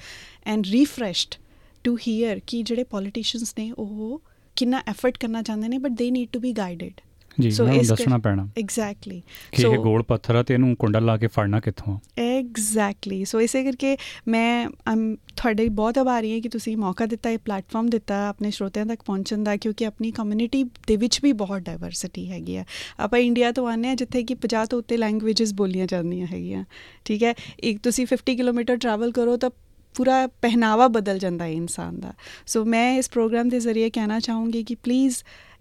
and 0.53 0.71
refreshed 0.73 1.37
to 1.85 1.95
hear 2.07 2.39
ਕਿ 2.47 2.61
ਜਿਹੜੇ 2.63 2.85
politicians 2.95 3.53
ਨੇ 3.57 3.71
ਉਹ 3.77 4.21
ਕਿੰਨਾ 4.55 4.83
effort 4.87 5.17
ਕਰਨਾ 5.17 5.41
ਚਾਹੁੰਦੇ 5.41 5.67
ਨੇ 5.67 5.77
but 5.77 5.91
ਦੇ 5.91 6.11
need 6.11 6.29
to 6.29 6.39
be 6.39 6.51
guided 6.51 7.01
ਜੀ 7.40 7.48
So 7.48 7.54
ਉਹਨਾਂ 7.60 7.74
ਨੂੰ 7.74 7.82
ਇਸ 7.82 7.88
ਕਰ- 7.88 7.96
ਦੱਸਣਾ 7.96 8.18
ਪੈਣਾ। 8.18 8.48
ਐਗਜ਼ੈਕਟਲੀ 8.58 9.22
ਕਿ 9.52 9.62
ਇਹ 9.62 9.78
ਗੋਲ 9.78 10.02
ਪੱਥਰ 10.02 10.34
ਆ 10.34 10.42
ਤੇ 10.42 10.54
ਇਹਨੂੰ 10.54 10.76
ਕੁੰਡਾ 10.76 10.98
ਲਾ 10.98 11.16
ਕੇ 11.16 11.26
ਫੜਨਾ 11.26 11.60
ਕਿੱਥੋਂ। 11.60 11.98
ਐਗਜ਼ੈਕਟਲੀ 12.18 13.24
ਸੋ 13.24 13.40
ਇਸੇ 13.40 13.64
ਕਰਕੇ 13.64 13.96
ਮੈਂ 14.28 14.68
ਅਮ 14.92 15.16
ਤੁਹਾਡੇ 15.36 15.68
ਬਹੁਤ 15.68 15.98
ਆਭਾਰੀ 15.98 16.32
ਹਾਂ 16.32 16.40
ਕਿ 16.40 16.48
ਤੁਸੀਂ 16.48 16.76
ਮੌਕਾ 16.76 17.06
ਦਿੱਤਾ 17.06 17.30
ਇਹ 17.30 17.38
ਪਲੇਟਫਾਰਮ 17.38 17.90
ਦਿੱਤਾ 17.90 18.28
ਆਪਣੇ 18.28 18.50
ਸਰੋਤਿਆਂ 18.50 18.86
ਤੱਕ 18.86 19.02
ਪਹੁੰਚਣ 19.02 19.44
ਦਾ 19.44 19.56
ਕਿਉਂਕਿ 19.56 19.86
ਆਪਣੀ 19.86 20.10
ਕਮਿਊਨਿਟੀ 20.10 20.64
ਦੇ 20.64 20.96
ਵਿੱਚ 20.96 21.20
ਵੀ 21.22 21.32
ਬਹੁਤ 21.32 21.60
ਡਾਈਵਰਸਿਟੀ 21.60 22.30
ਹੈਗੀ 22.30 22.56
ਆ। 22.56 22.64
ਆਪਾਂ 23.00 23.18
ਇੰਡੀਆ 23.18 23.52
ਤੋਂ 23.52 23.68
ਆਨੇ 23.68 23.90
ਆ 23.90 23.94
ਜਿੱਥੇ 23.94 24.22
ਕਿ 24.22 24.34
50 24.34 24.66
ਤੋਂ 24.66 24.78
ਉੱਤੇ 24.78 24.96
ਲੈਂਗੁਏਜਸ 24.96 25.54
ਬੋਲੀਆਂ 25.54 25.86
ਜਾਂਦੀਆਂ 25.86 26.26
ਹੈਗੀਆਂ। 26.26 26.64
ਠੀਕ 27.04 27.22
ਹੈ? 27.24 27.34
ਇੱਕ 27.60 27.78
ਤੁਸੀਂ 27.82 28.06
50 28.06 28.36
ਕਿਲੋਮੀਟਰ 28.36 28.76
ਟਰੈਵਲ 28.76 29.12
ਕਰੋ 29.12 29.36
ਤਾਂ 29.36 29.50
ਪੂਰਾ 29.94 30.26
ਪਹਿਨਾਵਾ 30.26 30.88
ਬਦਲ 30.88 31.18
ਜਾਂਦਾ 31.18 31.44
ਹੈ 31.44 31.50
ਇਨਸਾਨ 31.50 32.00
ਦਾ। 32.00 32.12
ਸੋ 32.46 32.64
ਮੈਂ 32.64 32.98
ਇਸ 32.98 33.10
ਪ੍ਰੋਗਰਾਮ 33.10 33.48
ਦੇ 33.48 33.60
ਜ਼ਰੀਏ 33.60 33.90
ਕਹਿਣਾ 33.90 34.20
ਚਾਹੂੰਗੀ 34.20 34.62
ਕਿ 34.64 34.74
ਪਲੀਜ਼ 34.74 35.16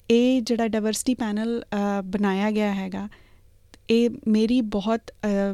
ਇਹ 0.09 0.41
ਜਿਹੜਾ 0.41 0.67
ਡਾਈਵਰਸਿਟੀ 0.67 1.13
ਪੈਨਲ 1.15 1.63
ਬਣਾਇਆ 2.05 2.51
ਗਿਆ 2.51 2.73
ਹੈਗਾ, 2.73 3.07
ਇਹ 3.89 4.09
ਮੇਰੀ 4.27 4.59
ਬਹੁਤ 4.61 5.11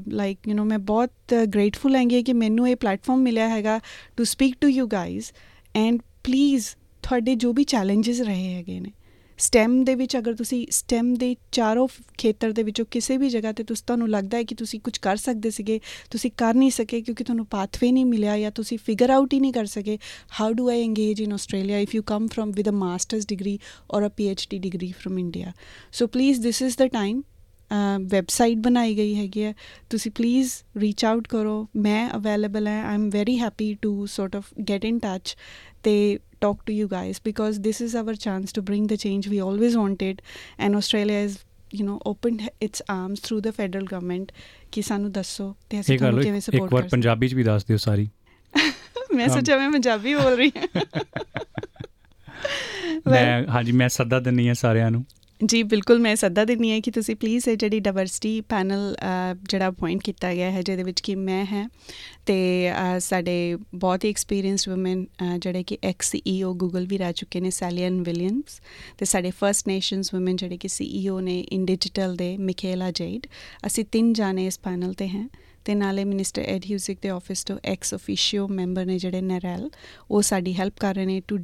ਲਾਈਕ 0.08 0.48
ਯੂ 0.48 0.56
نو 0.56 0.66
ਮੈਂ 0.66 0.80
ਬਹੁਤ 0.80 1.34
ਗ੍ਰੇਟਫੁਲ 1.54 1.96
ਹੈਗੀ 1.96 2.22
ਕਿ 2.24 2.34
ਮੈਨੂੰ 2.34 2.70
ਇਹ 2.70 2.76
ਪਲੇਟਫਾਰਮ 2.76 3.22
ਮਿਲਿਆ 3.22 3.48
ਹੈਗਾ 3.50 3.80
to 4.18 4.24
speak 4.24 4.56
to 4.62 4.68
you 4.68 4.88
guys 4.88 5.32
and 5.76 6.00
please 6.24 6.68
ਤੁਹਾਡੇ 7.04 7.36
ਜੋ 7.36 7.54
ਵੀ 7.54 7.64
ਚੈਲੰਜਸ 7.64 8.22
ਰਹੇ 8.22 8.54
ਹੈਗੇ 8.54 8.80
ਨੇ 8.80 8.92
ਸਟੈਮ 9.38 9.84
ਦੇ 9.84 9.96
ਵਿੱਚ 9.96 10.18
ਅਗਰ 10.18 10.34
ਤੁਸੀਂ 10.34 10.68
ਸਟੈਮ 10.70 11.14
ਦੇ 11.14 11.36
ਚਾਰੋਂ 11.52 11.88
ਖੇਤਰ 12.18 12.52
ਦੇ 12.52 12.64
ਵਿੱਚੋਂ 12.64 12.86
ਕਿਸੇ 12.92 13.18
ਵੀ 13.18 13.30
ਜਗ੍ਹਾ 13.30 13.52
ਤੇ 13.52 13.64
ਤੁਸੀਂ 13.64 13.84
ਤੁਹਾਨੂੰ 13.88 14.10
ਲੱਗਦਾ 14.10 14.38
ਹੈ 14.38 14.44
ਕਿ 14.44 14.56
ਤੁਸੀਂ 14.56 14.80
ਕੁਝ 14.80 14.98
ਕਰ 14.98 15.16
ਸਕਦੇ 15.16 15.50
ਸੀਗੇ, 15.50 15.80
ਤੁਸੀਂ 16.12 16.32
ਕਰ 16.38 16.54
ਨਹੀਂ 16.54 16.72
ਸਕੇ 16.72 17.02
ਕਿਉਂਕਿ 17.02 17.24
ਤੁਹਾਨੂੰ 17.24 17.46
ਪਾਥਵੇ 17.46 17.92
ਨਹੀਂ 17.92 18.06
ਮਿਲਿਆ 18.06 18.40
ਜਾਂ 18.40 18.52
ਤੁਸੀਂ 18.52 18.78
ਫਿਗਰ 18.78 19.10
ਆਊਟ 19.10 19.34
ਹੀ 19.34 19.40
ਨਹੀਂ 19.40 19.54
ਕਰ 19.54 19.66
ਸਕੇ 19.66 19.98
how 20.42 20.54
do 20.54 20.70
I 20.70 20.82
engage 20.82 21.22
in 21.22 21.34
Australia 21.34 21.78
if 21.80 21.96
you 21.96 22.04
come 22.04 22.28
from 22.28 22.52
with 22.52 22.70
a 22.70 22.72
masters 22.72 23.28
degree 23.28 23.60
or 23.92 24.08
a 24.08 24.10
PhD 24.10 24.58
degree 24.60 24.92
from 24.92 25.20
India 25.20 25.52
so 25.92 26.08
please 26.08 26.44
this 26.44 26.62
is 26.62 26.78
the 26.78 26.84
time 26.84 27.22
website 28.02 28.58
ਬਣਾਈ 28.58 28.98
ਗਈ 28.98 29.16
ਹੈਗੀ 29.16 29.44
ਹੈ। 29.44 29.54
ਤੁਸੀਂ 29.90 30.12
ਪਲੀਜ਼ 30.12 30.52
ਰੀਚ 30.78 31.06
ਆਊਟ 31.06 31.28
ਕਰੋ। 31.28 31.68
ਮੈਂ 31.76 32.10
ਅਵੇਲੇਬਲ 32.10 32.68
ਹੈ। 32.68 32.84
I 32.84 32.96
am 32.96 33.10
very 33.10 33.40
happy 33.40 33.78
to 33.82 34.06
sort 34.06 34.36
of 34.36 34.44
get 34.70 34.86
in 34.86 35.00
touch 35.00 35.36
ਤੇ 35.84 36.20
talk 36.46 36.62
to 36.70 36.76
you 36.80 36.88
guys 36.94 37.20
because 37.30 37.60
this 37.68 37.82
is 37.88 37.96
our 38.02 38.16
chance 38.26 38.56
to 38.58 38.64
bring 38.70 38.88
the 38.94 39.00
change 39.06 39.30
we 39.34 39.42
always 39.48 39.78
wanted 39.82 40.22
and 40.60 40.82
australia 40.82 41.20
is 41.30 41.38
you 41.80 41.86
know 41.88 41.98
opened 42.12 42.42
its 42.68 42.84
arms 42.96 43.24
through 43.28 43.42
the 43.48 43.54
federal 43.60 43.88
government 43.94 44.32
ਕਿ 44.72 44.82
ਸਾਨੂੰ 44.82 45.12
ਦੱਸੋ 45.12 45.56
ਤੇ 45.70 45.80
ਅਸੀਂ 45.80 45.98
ਤੁਹਾਨੂੰ 45.98 46.22
ਕਿਵੇਂ 46.22 46.38
ਇੱਕ 46.38 46.46
support 46.46 46.74
ਵਾਰ 46.74 46.82
ਕਰ 46.82 46.90
ਪੰਜਾਬੀ 46.90 47.28
ਚ 47.28 47.34
ਵੀ 47.34 47.44
ਦੱਸ 47.44 47.66
ਦਿਓ 47.66 47.78
ਸਾਰੀ 47.78 48.10
ਮੈਂ 49.16 49.28
ਸੋਚਿਆ 49.30 49.58
ਮੈਂ 49.58 49.72
ਪੰਜਾਬੀ 49.72 50.14
ਬੋਲ 50.14 50.36
ਰਹੀ 50.38 50.52
ਹਾਂ 50.58 50.84
ਮੈਂ 53.08 53.48
ਹਾਂਜੀ 53.48 53.72
ਮੈਂ 53.72 53.90
ਸੱਦਾ 53.90 54.20
ਦਿੰਨੀ 54.20 54.48
ਆ 54.48 54.54
ਸਾਰਿਆਂ 54.54 54.92
ਨੂੰ 54.92 55.06
ਜੀ 55.44 55.62
ਬਿਲਕੁਲ 55.64 56.00
ਮੈਂ 56.00 56.16
ਸੱਦਾ 56.16 56.44
ਦਿੰਨੀ 56.46 56.70
ਹੈ 56.72 56.80
ਕਿ 56.80 56.92
ਤੁਸੀਂ 56.92 57.16
ਪਲੀਜ਼ 57.16 57.48
ਇਹ 57.50 57.56
ਜਿਹੜੀ 57.58 57.80
ਡਾਈਵਰਸਿਟੀ 57.80 58.40
ਪੈਨਲ 58.42 58.96
ਜਿਹੜਾ 59.44 59.68
ਅਪਾਇੰਟ 59.70 60.02
ਕੀਤਾ 60.04 60.34
ਗਿਆ 60.34 60.50
ਹੈ 60.52 60.62
ਜਿਹਦੇ 60.62 60.84
ਵਿੱਚ 60.84 61.02
ਕਿ 61.02 61.16
ਮੈਂ 61.16 61.44
ਹੈ 61.46 61.66
ਤੇ 62.26 62.36
ਅ, 62.72 63.00
ਸਾਡੇ 63.00 63.58
ਬਹੁਤ 63.76 64.04
ਹੀ 64.06 64.10
ਐਕਸਪੀਰੀਅੰਸਡ 64.10 64.72
ਔਮਨ 64.72 65.06
ਜਿਹੜੇ 65.40 65.64
ਕਿ 65.64 65.78
ਐਕਸ 65.84 66.10
ਸੀਈਓ 66.12 66.54
ਗੂਗਲ 66.54 66.86
ਵੀ 66.88 66.98
ਰਹਿ 66.98 67.14
ਚੁੱਕੇ 67.14 67.40
ਨੇ 67.40 67.50
ਸੈਲੀਅਨ 67.52 68.02
ਵਿਲੀਅਮਸ 68.02 68.60
ਤੇ 68.98 69.06
ਸਾਡੇ 69.06 69.32
ਫਰਸਟ 69.32 69.68
ਨੇਸ਼ਨਸ 69.68 70.14
ਔਮਨ 70.16 70.36
ਜਿਹੜੇ 70.36 70.58
ਕਿ 70.58 70.68
ਸੀਈਓ 70.68 71.20
ਨੇ 71.20 71.40
ਇਨ 71.42 71.66
ਡਿਜੀਟਲ 71.66 72.16
ਦੇ 72.16 72.36
ਮਿਕੇਲਾ 72.42 72.92
ਜੇਡ 72.92 73.28
ਅਸੀਂ 73.68 73.86
ਤਿੰਨ 73.86 74.14
ਜਾਣੇ 74.14 74.46
ਇਸ 74.46 74.60
ਪੈਨਲ 74.60 74.94
ਤੇ 74.94 75.10
ਹਾਂ 75.10 75.28
ਤੇ 75.66 75.76
ਨਾਲੇ 75.76 76.04
ਮਿਨਿਸਟਰ 76.06 76.42
ਐਡ 76.44 76.66
ਹਿਊਜ਼ਿਕ 76.66 76.98
ਦੇ 77.02 77.10
ਆਫਿਸ 77.10 77.44
ਤੋਂ 77.44 77.58
ਐਕਸ 77.64 77.94
ਅਫੀਸ਼ੀਓ 77.94 78.48
ਮੈਂਬਰ 78.48 78.86
ਨੇ 78.86 78.98
ਜਿਹੜੇ 79.00 79.22
ਨਰੈਲ 79.22 79.70
ਉਹ 80.12 80.22
ਸਾਡੀ 80.22 80.54
ਹੈਲਪ 80.54 80.74
ਕਰ 80.80 80.96
ਰਹੇ 80.96 81.06
ਨੇ 81.06 81.22
ਟੂ 81.28 81.38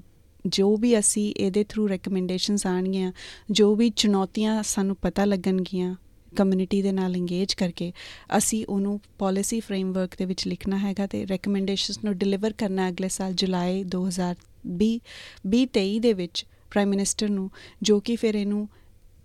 ਜੋ 0.46 0.78
ਵੀ 0.78 1.00
ਅਸੀਂ 1.00 1.34
ਇਹਦੇ 1.38 1.64
ਥਰੂ 1.64 1.88
ਰეკਮੈਂਡੇਸ਼ਨਸ 1.88 2.66
ਆਣਗੀਆਂ 2.68 3.12
ਜੋ 3.52 3.76
ਵੀ 3.76 3.90
ਚੁਣੌਤੀਆਂ 3.90 4.64
ਸਾਨੂੰ 4.64 4.96
ਪਤਾ 4.96 5.26
ਲੱਗਣਗੀਆਂ 5.26 5.96
ਕਮਿਊਨਿਟੀ 6.36 6.82
ਦੇ 6.82 6.92
ਨਾਲ 6.92 7.16
ਇੰਗੇਜ 7.16 7.54
ਕਰਕੇ, 7.54 7.92
ਅਸੀਂ 8.38 8.66
ਉਹਨੂੰ 8.70 9.00
ਪਾਲਿਸੀ 9.18 9.60
ਫਰੇਮਵਰਕ 9.60 10.12
ਦੇ 10.18 10.26
ਵਿੱਚ 10.26 10.48
ਲਿਖਣਾ 10.48 10.78
ਹੈਗਾ 10.78 11.08
ਤੇ 11.08 11.26
ਰეკਮੈਂਡੇਸ਼ਨਸ 11.26 12.04
ਨੂੰ 12.04 12.18
ਡਿਲੀਵਰ 12.18 12.54
ਕਰਨਾ 12.54 12.90
ਅਗਲੇ 12.90 13.10
ਸਾਲ 13.10 13.34
ਜੁਲਾਈ 13.34 13.84
2020 13.84 15.00
23 15.48 16.00
ਦੇ 16.00 16.14
ਵਿੱਚ 16.14 16.46
ਪ੍ਰਾਈਮ 16.72 16.90
ਮਿਨਿਸਟਰ 16.90 17.30
ਨੂੰ, 17.30 17.50
ਜੋ 17.82 18.00
ਕਿ 18.00 18.16
ਫਿਰ 18.16 18.36
ਇਹਨੂੰ 18.36 18.68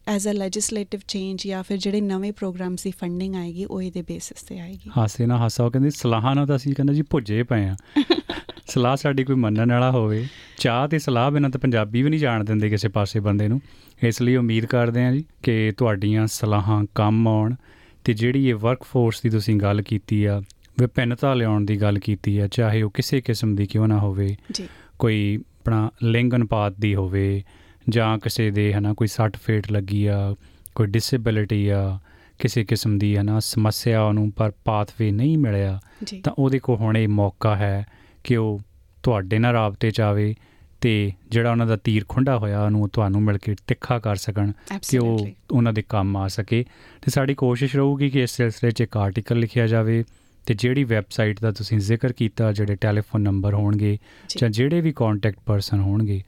ਐਜ਼ 0.08 0.28
ਅ 0.28 0.30
ਲੈਜਿਸਲੇਟਿਵ 0.30 1.00
ਚੇਂਜ 1.08 1.46
ਜਾਂ 1.46 1.62
ਫਿਰ 1.62 1.76
ਜਿਹੜੇ 1.76 2.00
ਨਵੇਂ 2.00 2.32
ਪ੍ਰੋਗਰਾਮਸ 2.32 2.82
ਦੀ 2.82 2.90
ਫੰਡਿੰਗ 2.90 3.34
ਆਏਗੀ, 3.34 3.64
ਉਹ 3.64 3.82
ਇਹਦੇ 3.82 4.02
ਬੇਸਿਸ 4.02 4.42
ਤੇ 4.42 4.58
ਆਏਗੀ। 4.60 4.90
ਹਾਸੇ 4.96 5.26
ਨਾ 5.26 5.38
ਹਾਸਾ, 5.38 5.64
ਉਹ 5.64 5.70
ਕਹਿੰਦੇ 5.70 5.90
ਸਲਾਹਾਂ 5.90 6.34
ਨਾਲ 6.34 6.46
ਤਾਂ 6.46 6.56
ਅਸੀਂ 6.56 6.74
ਕਹਿੰਦੇ 6.74 6.94
ਜੀ 6.94 7.02
ਭੁੱਜੇ 7.02 7.42
ਪਏ 7.42 7.68
ਆ 7.68 7.76
ਸਲਾਹ 8.66 8.96
ਸਾਡੀ 8.96 9.24
ਕੋਈ 9.24 9.36
ਮੰਨਣ 9.36 9.72
ਵਾਲਾ 9.72 9.90
ਹੋਵੇ। 9.90 10.26
ਚਾਹ 10.58 10.88
ਤੇ 10.88 10.98
ਸਲਾਹ 10.98 11.30
ਬਿਨਾਂ 11.30 11.50
ਤਾਂ 11.50 11.60
ਪੰਜਾਬੀ 11.60 12.02
ਵੀ 12.02 12.10
ਨਹੀਂ 12.10 12.20
ਜਾਣ 12.20 12.44
ਦਿੰਦੇ 12.44 12.68
ਕਿਸੇ 12.68 12.88
ਪਾਸੇ 12.88 13.20
ਬੰਦੇ 13.20 13.48
ਨੂੰ। 13.48 13.60
ਇਸ 14.02 14.22
ਲਈ 14.22 14.36
ਉਮੀਦ 14.36 14.66
ਕਰਦੇ 14.66 15.04
ਹਾਂ 15.04 15.12
ਜੀ 15.12 15.24
ਕਿ 15.42 15.72
ਤੁਹਾਡੀਆਂ 15.76 16.26
ਸਲਾਹਾਂ 16.26 16.84
ਕੰਮ 16.94 17.28
ਆਉਣ 17.28 17.54
ਤੇ 18.04 18.12
ਜਿਹੜੀ 18.12 18.48
ਇਹ 18.48 18.54
ਵਰਕਫੋਰਸ 18.54 19.22
ਦੀ 19.22 19.30
ਤੁਸੀਂ 19.30 19.56
ਗੱਲ 19.56 19.82
ਕੀਤੀ 19.82 20.24
ਆ 20.24 20.42
ਵਿਭਿੰਨਤਾ 20.80 21.34
ਲਿਆਉਣ 21.34 21.64
ਦੀ 21.64 21.76
ਗੱਲ 21.82 21.98
ਕੀਤੀ 21.98 22.38
ਆ 22.38 22.48
ਚਾਹੇ 22.48 22.82
ਉਹ 22.82 22.90
ਕਿਸੇ 22.90 23.20
ਕਿਸਮ 23.20 23.54
ਦੀ 23.56 23.66
ਕਿਉਂ 23.66 23.88
ਨਾ 23.88 23.98
ਹੋਵੇ 23.98 24.36
ਜੀ। 24.52 24.68
ਕੋਈ 24.98 25.38
ਆਪਣਾ 25.60 25.90
ਲਿੰਗ 26.02 26.32
ਅਨੁਪਾਤ 26.34 26.74
ਦੀ 26.80 26.94
ਹੋਵੇ 26.94 27.42
ਜਾਂ 27.88 28.18
ਕਿਸੇ 28.18 28.50
ਦੇ 28.50 28.72
ਹਨਾ 28.72 28.94
ਕੋਈ 28.94 29.06
ਸੱਟ 29.06 29.36
ਫੇਟ 29.36 29.72
ਲੱਗੀ 29.72 30.06
ਆ 30.06 30.34
ਕੋਈ 30.74 30.86
ਡਿਸੇਬਿਲਿਟੀ 30.86 31.68
ਆ 31.68 31.98
ਕਿਸੇ 32.38 32.64
ਕਿਸਮ 32.64 32.98
ਦੀ 32.98 33.16
ਹਨਾ 33.16 33.40
ਸਮੱਸਿਆ 33.40 34.02
ਉਹਨੂੰ 34.02 34.32
ਪਰ 34.32 34.52
ਪਾਥਵੇ 34.64 35.10
ਨਹੀਂ 35.10 35.38
ਮਿਲਿਆ 35.38 35.80
ਤਾਂ 36.22 36.32
ਉਹਦੇ 36.38 36.58
ਕੋਲ 36.58 36.76
ਹੁਣ 36.76 36.96
ਇਹ 36.96 37.08
ਮੌਕਾ 37.08 37.56
ਹੈ 37.56 37.86
ਕਿ 38.24 38.36
ਉਹ 38.36 38.60
ਤੁਹਾਡੇ 39.02 39.38
ਨਾਲ 39.38 39.52
ਰਾਬਤੇ 39.52 39.90
ਚ 39.90 40.00
ਆਵੇ 40.00 40.34
ਤੇ 40.80 41.12
ਜਿਹੜਾ 41.28 41.50
ਉਹਨਾਂ 41.50 41.66
ਦਾ 41.66 41.76
ਤੀਰ 41.76 42.04
ਖੁੰਡਾ 42.08 42.38
ਹੋਇਆ 42.38 42.64
ਉਹਨੂੰ 42.64 42.88
ਤੁਹਾਨੂੰ 42.88 43.22
ਮਿਲ 43.22 43.38
ਕੇ 43.38 43.56
ਤਿੱਖਾ 43.66 43.98
ਕਰ 43.98 44.16
ਸਕਣ 44.16 44.52
ਕਿ 44.90 44.98
ਉਹ 44.98 45.26
ਉਹਨਾਂ 45.50 45.72
ਦੇ 45.72 45.82
ਕੰਮ 45.88 46.16
ਆ 46.16 46.28
ਸਕੇ। 46.28 46.64
ਤੇ 47.02 47.10
ਸਾਡੀ 47.10 47.34
ਕੋਸ਼ਿਸ਼ 47.34 47.76
ਰਹੂਗੀ 47.76 48.10
ਕਿ 48.10 48.22
ਇਸ 48.22 48.30
ਸਿਲਸਿਲੇ 48.30 48.70
'ਚ 48.70 48.80
ਇੱਕ 48.80 48.96
ਆਰਟੀਕਲ 48.96 49.38
ਲਿਖਿਆ 49.38 49.66
ਜਾਵੇ 49.66 50.04
ਤੇ 50.46 50.54
ਜਿਹੜੀ 50.54 50.84
ਵੈਬਸਾਈਟ 50.84 51.40
ਦਾ 51.40 51.52
ਤੁਸੀਂ 51.52 51.78
ਜ਼ਿਕਰ 51.78 52.12
ਕੀਤਾ 52.12 52.52
ਜਿਹੜੇ 52.52 52.74
ਟੈਲੀਫੋਨ 52.74 53.22
ਨੰਬਰ 53.22 53.54
ਹੋਣਗੇ 53.54 53.98
ਜੀ। 54.28 54.46
ਜਿਹੜੇ 54.50 54.80
ਵੀ 54.80 54.92
ਕੰਟੈਕਟ 54.96 55.38
ਪਰਸਨ 55.46 55.80
ਹੋਣਗੇ 55.80 56.22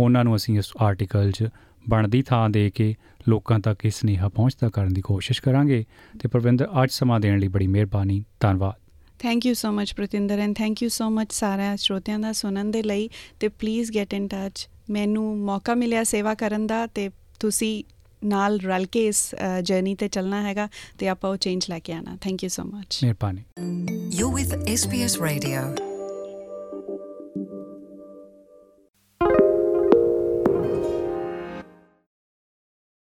ਉਹਨਾਂ 0.00 0.24
ਨੂੰ 0.24 0.36
ਅਸੀਂ 0.36 0.58
ਇਸ 0.58 0.72
ਆਰਟੀਕਲ 0.80 1.30
'ਚ 1.30 1.48
ਬਣਦੀ 1.88 2.22
ਥਾਂ 2.22 2.50
ਦੇ 2.50 2.70
ਕੇ 2.70 2.94
ਲੋਕਾਂ 3.28 3.60
ਤੱਕ 3.60 3.84
ਇਸ 3.84 3.94
ਸੁਨੇਹਾ 3.94 4.28
ਪਹੁੰਚਦਾ 4.28 4.68
ਕਰਨ 4.68 4.94
ਦੀ 4.94 5.00
ਕੋਸ਼ਿਸ਼ 5.00 5.42
ਕਰਾਂਗੇ। 5.42 5.84
ਤੇ 6.20 6.28
ਪ੍ਰਵਿੰਦਰ 6.28 6.68
ਅੱਜ 6.82 6.90
ਸਮਾਂ 6.92 7.20
ਦੇਣ 7.20 7.38
ਲਈ 7.38 7.48
ਬੜੀ 7.48 7.66
ਮਿਹਰਬਾਨੀ। 7.66 8.24
ਧੰਨਵਾਦ। 8.40 8.81
Thank 9.22 9.46
you 9.46 9.54
so 9.54 9.72
much 9.72 9.92
Pratinder 9.92 10.38
and 10.38 10.56
thank 10.56 10.82
you 10.82 10.88
so 10.88 11.10
much 11.10 11.32
ਸਾਰਾ 11.32 11.76
ਸਰੋਤਿਆਂ 11.76 12.18
ਦਾ 12.18 12.32
ਸੁਣਨ 12.32 12.70
ਦੇ 12.70 12.82
ਲਈ 12.82 13.10
ਤੇ 13.40 13.48
ਪਲੀਜ਼ 13.48 13.92
ਗੈਟ 13.94 14.14
ਇਨ 14.14 14.28
ਟੱਚ 14.28 14.68
ਮੈਨੂੰ 14.90 15.38
ਮੌਕਾ 15.38 15.74
ਮਿਲਿਆ 15.74 16.04
ਸੇਵਾ 16.04 16.34
ਕਰਨ 16.34 16.66
ਦਾ 16.66 16.86
ਤੇ 16.86 17.10
ਤੁਸੀਂ 17.40 17.84
ਨਾਲ 18.24 18.60
ਰਲ 18.60 18.86
ਕੇ 18.86 19.06
ਇਸ 19.06 19.34
ਜਰਨੀ 19.62 19.94
ਤੇ 19.94 20.08
ਚੱਲਣਾ 20.08 20.42
ਹੈਗਾ 20.42 20.68
ਤੇ 20.98 21.08
ਆਪਾਂ 21.08 21.30
ਉਹ 21.30 21.36
ਚੇਂਜ 21.36 21.66
ਲੈ 21.70 21.78
ਕੇ 21.78 21.92
ਆਣਾ 21.92 22.16
ਥੈਂਕ 22.20 22.44
ਯੂ 22.44 22.48
ਸੋ 22.48 22.64
ਮਚ 22.64 23.00
ਮਿਹਰਬਾਨੀ। 23.04 23.42
You're 24.18 24.34
with 24.34 24.58
SBS 24.74 25.18
Radio. 25.24 25.91